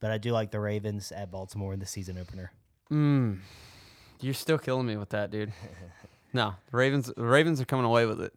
[0.00, 2.52] But I do like the Ravens at Baltimore in the season opener.
[2.92, 3.38] Mm,
[4.20, 5.52] you're still killing me with that, dude.
[6.34, 7.10] no, the Ravens.
[7.16, 8.32] The Ravens are coming away with it.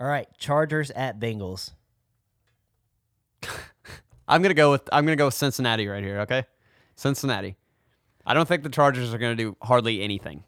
[0.00, 1.72] All right, Chargers at Bengals.
[4.32, 6.20] I'm gonna go with I'm gonna go with Cincinnati right here.
[6.20, 6.44] Okay,
[6.96, 7.56] Cincinnati.
[8.24, 10.44] I don't think the Chargers are gonna do hardly anything.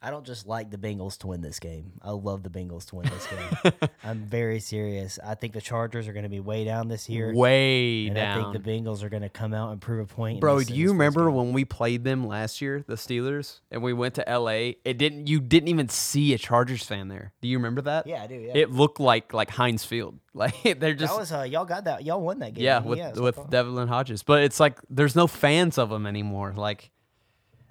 [0.00, 1.92] I don't just like the Bengals to win this game.
[2.02, 3.72] I love the Bengals to win this game.
[4.04, 5.18] I'm very serious.
[5.24, 7.34] I think the Chargers are going to be way down this year.
[7.34, 8.38] Way and down.
[8.38, 10.40] I think the Bengals are going to come out and prove a point.
[10.40, 14.14] Bro, do you remember when we played them last year, the Steelers, and we went
[14.14, 14.74] to LA?
[14.84, 15.26] It didn't.
[15.26, 17.32] You didn't even see a Chargers fan there.
[17.40, 18.06] Do you remember that?
[18.06, 18.36] Yeah, I do.
[18.36, 20.18] Yeah, It looked like like Heinz Field.
[20.38, 22.04] Like they're just that was uh, y'all got that.
[22.04, 22.62] Y'all won that game.
[22.64, 23.50] yeah with it's with.
[23.50, 24.22] Devlin Hodges.
[24.22, 26.54] But it's like there's no fans of them anymore.
[26.56, 26.92] Like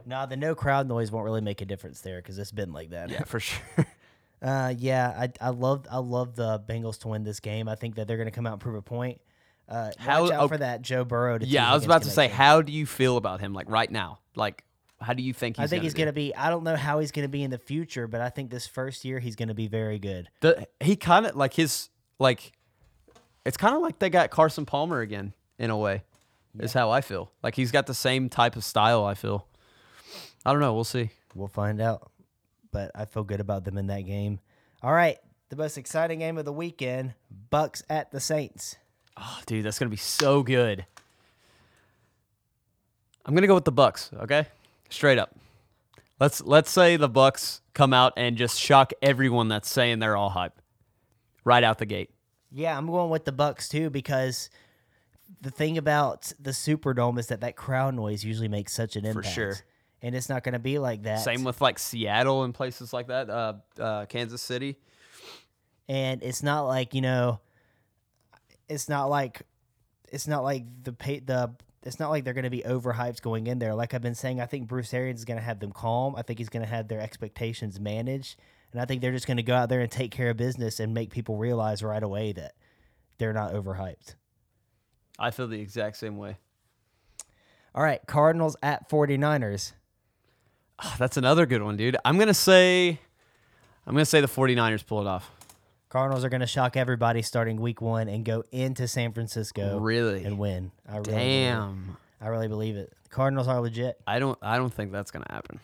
[0.08, 2.92] Nah, the no crowd noise won't really make a difference there because it's been like
[2.92, 3.10] that.
[3.10, 3.62] yeah, for sure.
[4.42, 7.68] Uh, yeah, I I love I love the Bengals to win this game.
[7.68, 9.20] I think that they're going to come out and prove a point.
[9.68, 11.38] Uh, How- watch out oh, for that Joe Burrow.
[11.38, 13.54] To yeah, I was about to say, how do you feel about him?
[13.54, 14.64] Like right now, like
[15.02, 15.64] how do you think he's?
[15.64, 16.34] I think he's going to be.
[16.36, 18.66] I don't know how he's going to be in the future, but I think this
[18.66, 20.30] first year he's going to be very good.
[20.42, 21.90] The, he kind of like his
[22.20, 22.54] like
[23.46, 26.04] it's kind of like they got Carson Palmer again in a way.
[26.60, 27.32] Is how I feel.
[27.44, 29.06] Like he's got the same type of style.
[29.06, 29.47] I feel.
[30.48, 30.74] I don't know.
[30.74, 31.10] We'll see.
[31.36, 32.10] We'll find out.
[32.72, 34.40] But I feel good about them in that game.
[34.82, 35.18] All right,
[35.50, 37.16] the most exciting game of the weekend:
[37.52, 38.78] Bucs at the Saints.
[39.18, 40.86] Oh, dude, that's gonna be so good.
[43.26, 44.14] I'm gonna go with the Bucs.
[44.22, 44.46] Okay,
[44.90, 45.36] straight up.
[46.18, 50.30] Let's let's say the Bucs come out and just shock everyone that's saying they're all
[50.30, 50.54] hype
[51.44, 52.10] right out the gate.
[52.54, 54.50] Yeah, I'm going with the Bucs too because
[55.42, 59.26] the thing about the Superdome is that that crowd noise usually makes such an impact.
[59.26, 59.56] For sure.
[60.02, 61.20] And it's not going to be like that.
[61.22, 64.78] Same with like Seattle and places like that, uh, uh, Kansas City.
[65.90, 67.40] and it's not like you know
[68.70, 69.42] it's not like
[70.12, 71.52] it's not like the pay the
[71.84, 74.42] it's not like they're going to be overhyped going in there like i've been saying
[74.42, 76.70] i think bruce arians is going to have them calm i think he's going to
[76.70, 78.38] have their expectations managed
[78.74, 80.80] and i think they're just going to go out there and take care of business
[80.82, 82.54] and make people realize right away that
[83.18, 84.16] they're not overhyped
[85.18, 86.38] I feel the exact same way.
[87.74, 89.72] all right cardinals at 49ers
[90.80, 91.98] Ah, That's another good one, dude.
[92.06, 93.00] I'm gonna say,
[93.86, 95.32] I'm gonna say the 49ers pull it off.
[95.90, 100.26] cardinals are going to shock everybody starting week one and go into san francisco Really?
[100.26, 101.24] and win i really believe it.
[101.24, 101.98] Damn.
[102.20, 104.38] i really believe it cardinals are legit I don't.
[104.42, 105.60] I don't think that's gonna happen.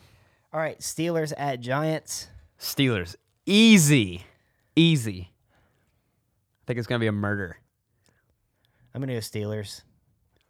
[0.54, 2.28] all right steelers at giants
[2.60, 4.24] Steelers, easy,
[4.78, 5.30] easy.
[5.52, 7.58] I think it's gonna be a murder.
[8.96, 9.82] I'm gonna go Steelers.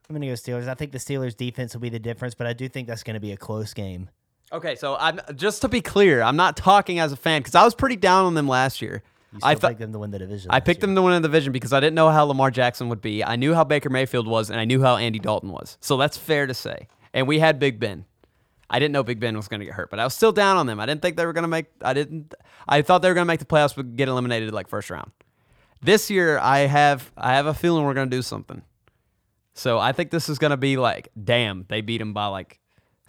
[0.08, 0.68] I'm gonna go Steelers.
[0.68, 3.20] I think the Steelers defense will be the difference, but I do think that's gonna
[3.20, 4.10] be a close game.
[4.54, 7.64] Okay, so I'm just to be clear, I'm not talking as a fan because I
[7.64, 9.02] was pretty down on them last year.
[9.32, 10.52] You I still thought picked them to win the division.
[10.52, 10.88] I picked year.
[10.88, 13.24] them to win the division because I didn't know how Lamar Jackson would be.
[13.24, 15.80] I knew how Baker Mayfield was, and I knew how Andy Dalton was.
[15.82, 16.88] So that's fair to say.
[17.16, 18.06] And we had Big Ben.
[18.70, 20.58] I didn't know Big Ben was going to get hurt, but I was still down
[20.58, 20.80] on them.
[20.80, 21.66] I didn't think they were going to make.
[21.82, 22.36] I didn't.
[22.68, 25.12] I thought they were going to make the playoffs, but get eliminated like first round.
[25.82, 27.12] This year, I have.
[27.18, 28.62] I have a feeling we're going to do something.
[29.56, 32.60] So I think this is going to be like, damn, they beat him by like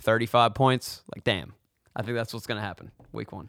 [0.05, 1.03] 35 points.
[1.15, 1.55] Like, damn.
[1.97, 3.49] I think that's what's going to happen week one.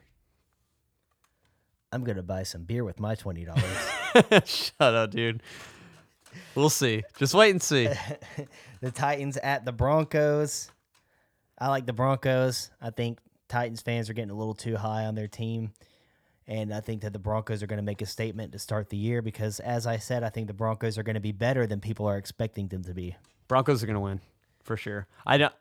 [1.92, 4.44] I'm gonna buy some beer with my twenty dollars.
[4.46, 5.42] Shut up, dude.
[6.54, 7.04] We'll see.
[7.18, 7.88] Just wait and see.
[8.82, 10.70] the Titans at the Broncos.
[11.58, 12.70] I like the Broncos.
[12.82, 15.72] I think Titans fans are getting a little too high on their team.
[16.48, 18.98] And I think that the Broncos are going to make a statement to start the
[18.98, 21.80] year because, as I said, I think the Broncos are going to be better than
[21.80, 23.16] people are expecting them to be.
[23.48, 24.20] Broncos are going to win
[24.64, 25.08] for sure.
[25.26, 25.54] I don't.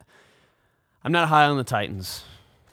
[1.04, 2.24] I'm not high on the Titans.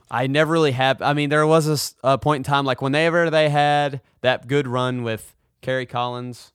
[0.09, 1.01] I never really have.
[1.01, 5.03] I mean, there was a point in time like whenever they had that good run
[5.03, 6.51] with Kerry Collins,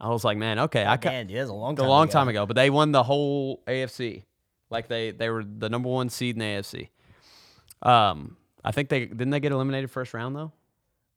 [0.00, 2.04] I was like, man, okay, I ca- Man, dude, that's a long a time long
[2.04, 2.12] ago.
[2.12, 2.46] time ago.
[2.46, 4.24] But they won the whole AFC.
[4.70, 6.88] Like they they were the number one seed in the AFC.
[7.82, 10.52] Um, I think they didn't they get eliminated first round though.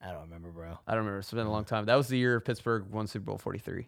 [0.01, 0.77] I don't remember, bro.
[0.87, 1.19] I don't remember.
[1.19, 1.85] It's been a long time.
[1.85, 3.87] That was the year Pittsburgh won Super Bowl 43.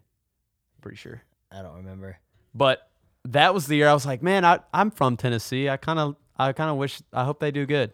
[0.82, 1.22] Pretty sure.
[1.52, 2.18] I don't remember.
[2.56, 2.87] But
[3.32, 5.70] that was the year I was like, man, I, I'm from Tennessee.
[5.70, 7.94] I kind of, I kind of wish, I hope they do good.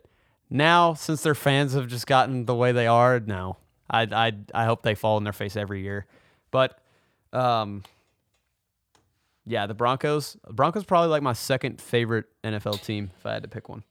[0.50, 3.58] Now, since their fans have just gotten the way they are, now,
[3.90, 6.06] I, I, I hope they fall in their face every year.
[6.52, 6.80] But,
[7.32, 7.84] um,
[9.46, 13.50] yeah, the Broncos, Broncos probably like my second favorite NFL team if I had to
[13.50, 13.84] pick one.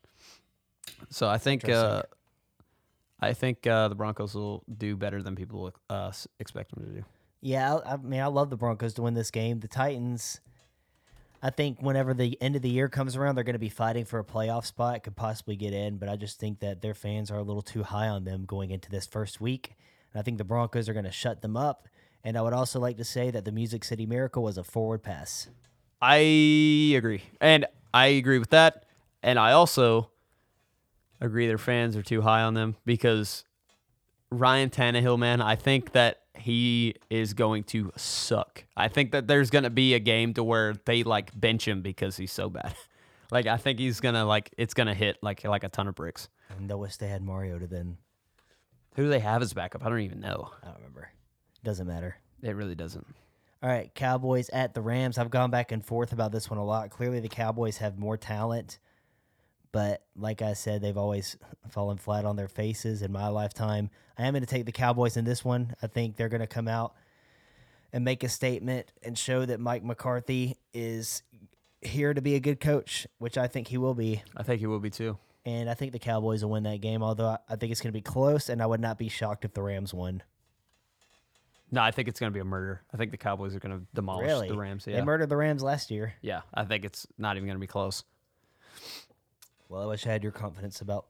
[1.10, 2.02] So I think, uh,
[3.20, 7.04] I think uh, the Broncos will do better than people uh, expect them to do.
[7.40, 9.58] Yeah, I, I mean, I love the Broncos to win this game.
[9.58, 10.40] The Titans,
[11.44, 14.04] I think, whenever the end of the year comes around, they're going to be fighting
[14.04, 15.98] for a playoff spot, could possibly get in.
[15.98, 18.70] But I just think that their fans are a little too high on them going
[18.70, 19.74] into this first week.
[20.12, 21.88] And I think the Broncos are going to shut them up.
[22.22, 25.02] And I would also like to say that the Music City Miracle was a forward
[25.02, 25.48] pass.
[26.00, 27.22] I agree.
[27.40, 28.86] And I agree with that.
[29.22, 30.10] And I also
[31.20, 33.44] agree their fans are too high on them because
[34.30, 38.64] Ryan Tannehill, man, I think that he is going to suck.
[38.76, 41.82] I think that there's going to be a game to where they like bench him
[41.82, 42.74] because he's so bad.
[43.30, 45.88] like I think he's going to like it's going to hit like like a ton
[45.88, 46.28] of bricks.
[46.50, 47.98] And I wish they had Mariota then.
[48.96, 49.84] Who do they have as backup?
[49.84, 50.50] I don't even know.
[50.62, 51.10] I don't remember.
[51.64, 52.16] Doesn't matter.
[52.42, 53.06] It really doesn't.
[53.62, 55.18] All right, Cowboys at the Rams.
[55.18, 56.90] I've gone back and forth about this one a lot.
[56.90, 58.78] Clearly, the Cowboys have more talent,
[59.72, 61.36] but like I said, they've always
[61.70, 63.90] fallen flat on their faces in my lifetime.
[64.18, 65.74] I am going to take the Cowboys in this one.
[65.82, 66.94] I think they're going to come out
[67.92, 71.22] and make a statement and show that Mike McCarthy is
[71.80, 74.22] here to be a good coach, which I think he will be.
[74.36, 75.18] I think he will be too.
[75.44, 77.96] And I think the Cowboys will win that game, although I- think it's going to
[77.96, 80.22] be close, and I would not be shocked if the Rams won.
[81.72, 82.82] No, I think it's going to be a murder.
[82.92, 84.48] I think the Cowboys are going to demolish Really?
[84.48, 84.86] the Rams.
[84.86, 84.96] Yeah.
[84.96, 86.14] They murdered the Rams last year.
[86.20, 88.04] yeah, I think it's not even going to be close.
[89.72, 91.06] Well, I wish I had your confidence about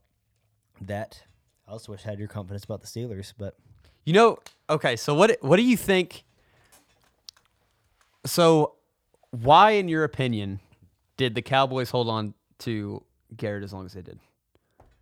[0.82, 1.24] that.
[1.66, 3.56] I also wish I had your confidence about the Steelers, but
[4.04, 4.38] You know,
[4.70, 6.22] okay, so what what do you think
[8.24, 8.76] So
[9.32, 10.60] why in your opinion
[11.16, 13.02] did the Cowboys hold on to
[13.36, 14.20] Garrett as long as they did?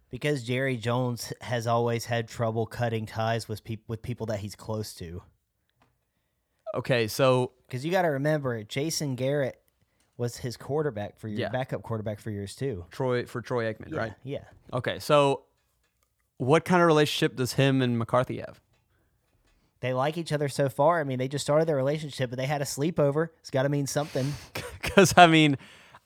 [0.08, 4.56] because Jerry Jones has always had trouble cutting ties with people with people that he's
[4.56, 5.22] close to.
[6.74, 9.59] Okay, so Because you got to remember, Jason Garrett
[10.20, 11.48] was his quarterback for your Yeah.
[11.48, 12.84] backup quarterback for years too.
[12.90, 14.12] Troy for Troy Aikman, right?
[14.22, 14.44] Yeah.
[14.72, 15.44] Okay, so
[16.36, 18.60] what kind of relationship does him and McCarthy have?
[19.80, 21.00] They like each other so far.
[21.00, 23.30] I mean, they just started their relationship, but they had a sleepover.
[23.40, 24.32] It's got to mean something.
[24.82, 25.56] Because I mean,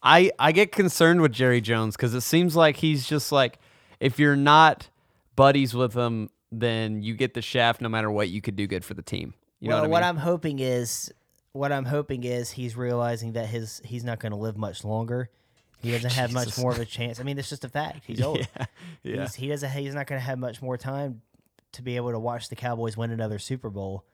[0.03, 3.59] I I get concerned with Jerry Jones because it seems like he's just like
[3.99, 4.91] if you're not
[5.37, 8.85] buddies with him, then you get the shaft no matter what you could do good
[8.85, 9.33] for the team.
[9.61, 10.19] You well, know what I mean?
[10.19, 11.11] am hoping is
[11.55, 15.31] what I'm hoping is he's realizing that his he's not going to live much longer.
[15.79, 17.21] He doesn't have much more of a chance.
[17.21, 18.05] I mean, it's just a fact.
[18.07, 18.39] He's old.
[18.39, 18.67] yeah,
[19.03, 19.23] yeah.
[19.23, 19.71] He's, he doesn't.
[19.71, 21.23] He's not going to have much more time
[21.73, 24.05] to be able to watch the Cowboys win another Super Bowl.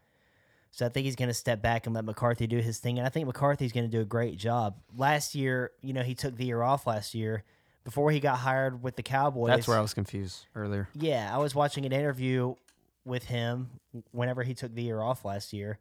[0.70, 3.06] So I think he's going to step back and let McCarthy do his thing, and
[3.06, 4.76] I think McCarthy's going to do a great job.
[4.96, 7.42] Last year, you know, he took the year off last year
[7.84, 9.48] before he got hired with the Cowboys.
[9.48, 10.88] That's where I was confused earlier.
[10.94, 12.54] Yeah, I was watching an interview
[13.04, 13.70] with him
[14.12, 15.78] whenever he took the year off last year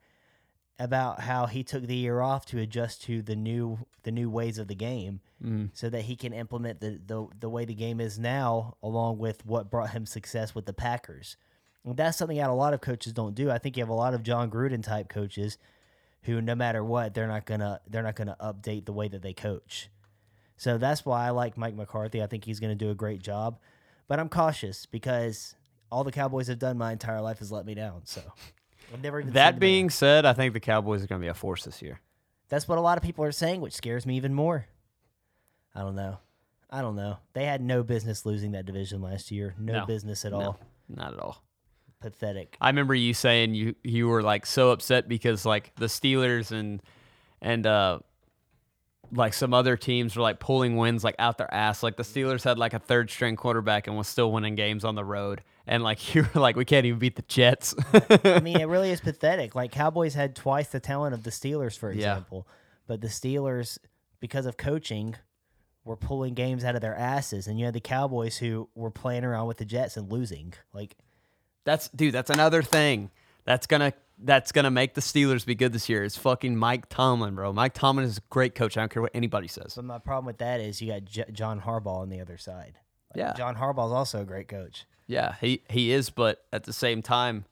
[0.79, 4.57] about how he took the year off to adjust to the new the new ways
[4.57, 5.69] of the game Mm.
[5.73, 9.45] so that he can implement the, the the way the game is now along with
[9.45, 11.37] what brought him success with the Packers.
[11.85, 13.49] And that's something that a lot of coaches don't do.
[13.49, 15.57] I think you have a lot of Jon Gruden type coaches
[16.23, 19.07] who no matter what they're not going to they're not going to update the way
[19.07, 19.89] that they coach.
[20.57, 22.21] So that's why I like Mike McCarthy.
[22.21, 23.59] I think he's going to do a great job.
[24.09, 25.55] But I'm cautious because
[25.89, 28.01] all the Cowboys have done my entire life has let me down.
[28.03, 28.21] So
[28.93, 31.33] I've never even That being said, I think the Cowboys are going to be a
[31.33, 31.99] force this year.
[32.49, 34.65] That's what a lot of people are saying, which scares me even more.
[35.75, 36.17] I don't know.
[36.69, 37.17] I don't know.
[37.33, 39.55] They had no business losing that division last year.
[39.59, 39.85] No, No.
[39.85, 40.59] business at No, all.
[40.87, 41.43] not at all.
[42.01, 42.55] Pathetic.
[42.61, 46.81] I remember you saying you you were like so upset because like the Steelers and
[47.41, 47.99] and uh
[49.11, 51.83] like some other teams were like pulling wins like out their ass.
[51.83, 54.95] Like the Steelers had like a third string quarterback and was still winning games on
[54.95, 55.41] the road.
[55.69, 57.73] And like you were like, we can't even beat the Jets.
[58.25, 59.55] I mean, it really is pathetic.
[59.55, 62.53] Like Cowboys had twice the talent of the Steelers, for example, Yeah.
[62.87, 63.77] but the Steelers,
[64.19, 65.15] because of coaching,
[65.85, 69.23] were pulling games out of their asses, and you had the Cowboys who were playing
[69.23, 70.53] around with the Jets and losing.
[70.73, 70.95] Like
[71.65, 73.11] that's dude, that's another thing.
[73.45, 76.03] That's gonna that's gonna make the Steelers be good this year.
[76.03, 77.53] Is fucking Mike Tomlin, bro.
[77.53, 78.75] Mike Tomlin is a great coach.
[78.77, 79.73] I don't care what anybody says.
[79.75, 82.73] But my problem with that is you got J- John Harbaugh on the other side.
[83.15, 83.33] Like, Yeah.
[83.33, 84.85] John Harbaugh's also a great coach.
[85.09, 87.45] Yeah, he he is, but at the same time,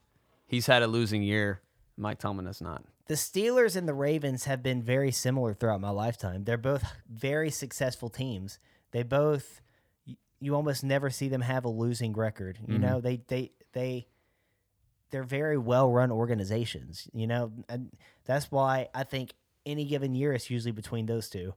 [0.45, 1.59] he's had a losing year.
[1.97, 2.83] Mike Tomlin has not.
[3.07, 6.43] The Steelers and the Ravens have been very similar throughout my lifetime.
[6.43, 8.59] They're both very successful teams.
[8.91, 9.61] They both
[10.39, 12.59] you almost never see them have a losing record.
[12.67, 12.83] You mm-hmm.
[12.83, 14.07] know, they they they
[15.09, 17.91] they're very well run organizations, you know, and
[18.25, 19.33] that's why I think
[19.65, 21.55] any given year it's usually between those two.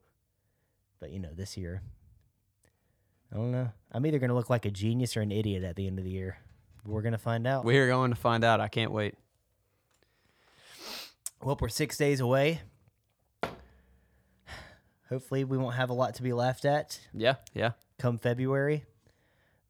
[0.99, 1.83] But you know, this year
[3.33, 3.69] I don't know.
[3.93, 6.05] I'm either going to look like a genius or an idiot at the end of
[6.05, 6.39] the year.
[6.85, 7.65] We're going to find out.
[7.65, 8.61] We're going to find out.
[8.61, 9.15] I can't wait.
[11.43, 12.61] Well, we're six days away.
[15.09, 17.73] Hopefully, we won't have a lot to be laughed at Yeah, yeah.
[17.99, 18.85] come February.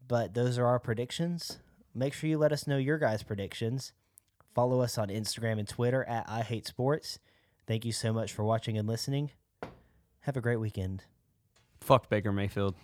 [0.06, 1.58] But those are our predictions.
[1.94, 3.92] Make sure you let us know your guys' predictions.
[4.54, 7.18] Follow us on Instagram and Twitter at I Hate Sports.
[7.66, 9.30] Thank you so much for watching and listening.
[10.20, 11.04] Have a great weekend.
[11.80, 12.74] Fuck Baker Mayfield.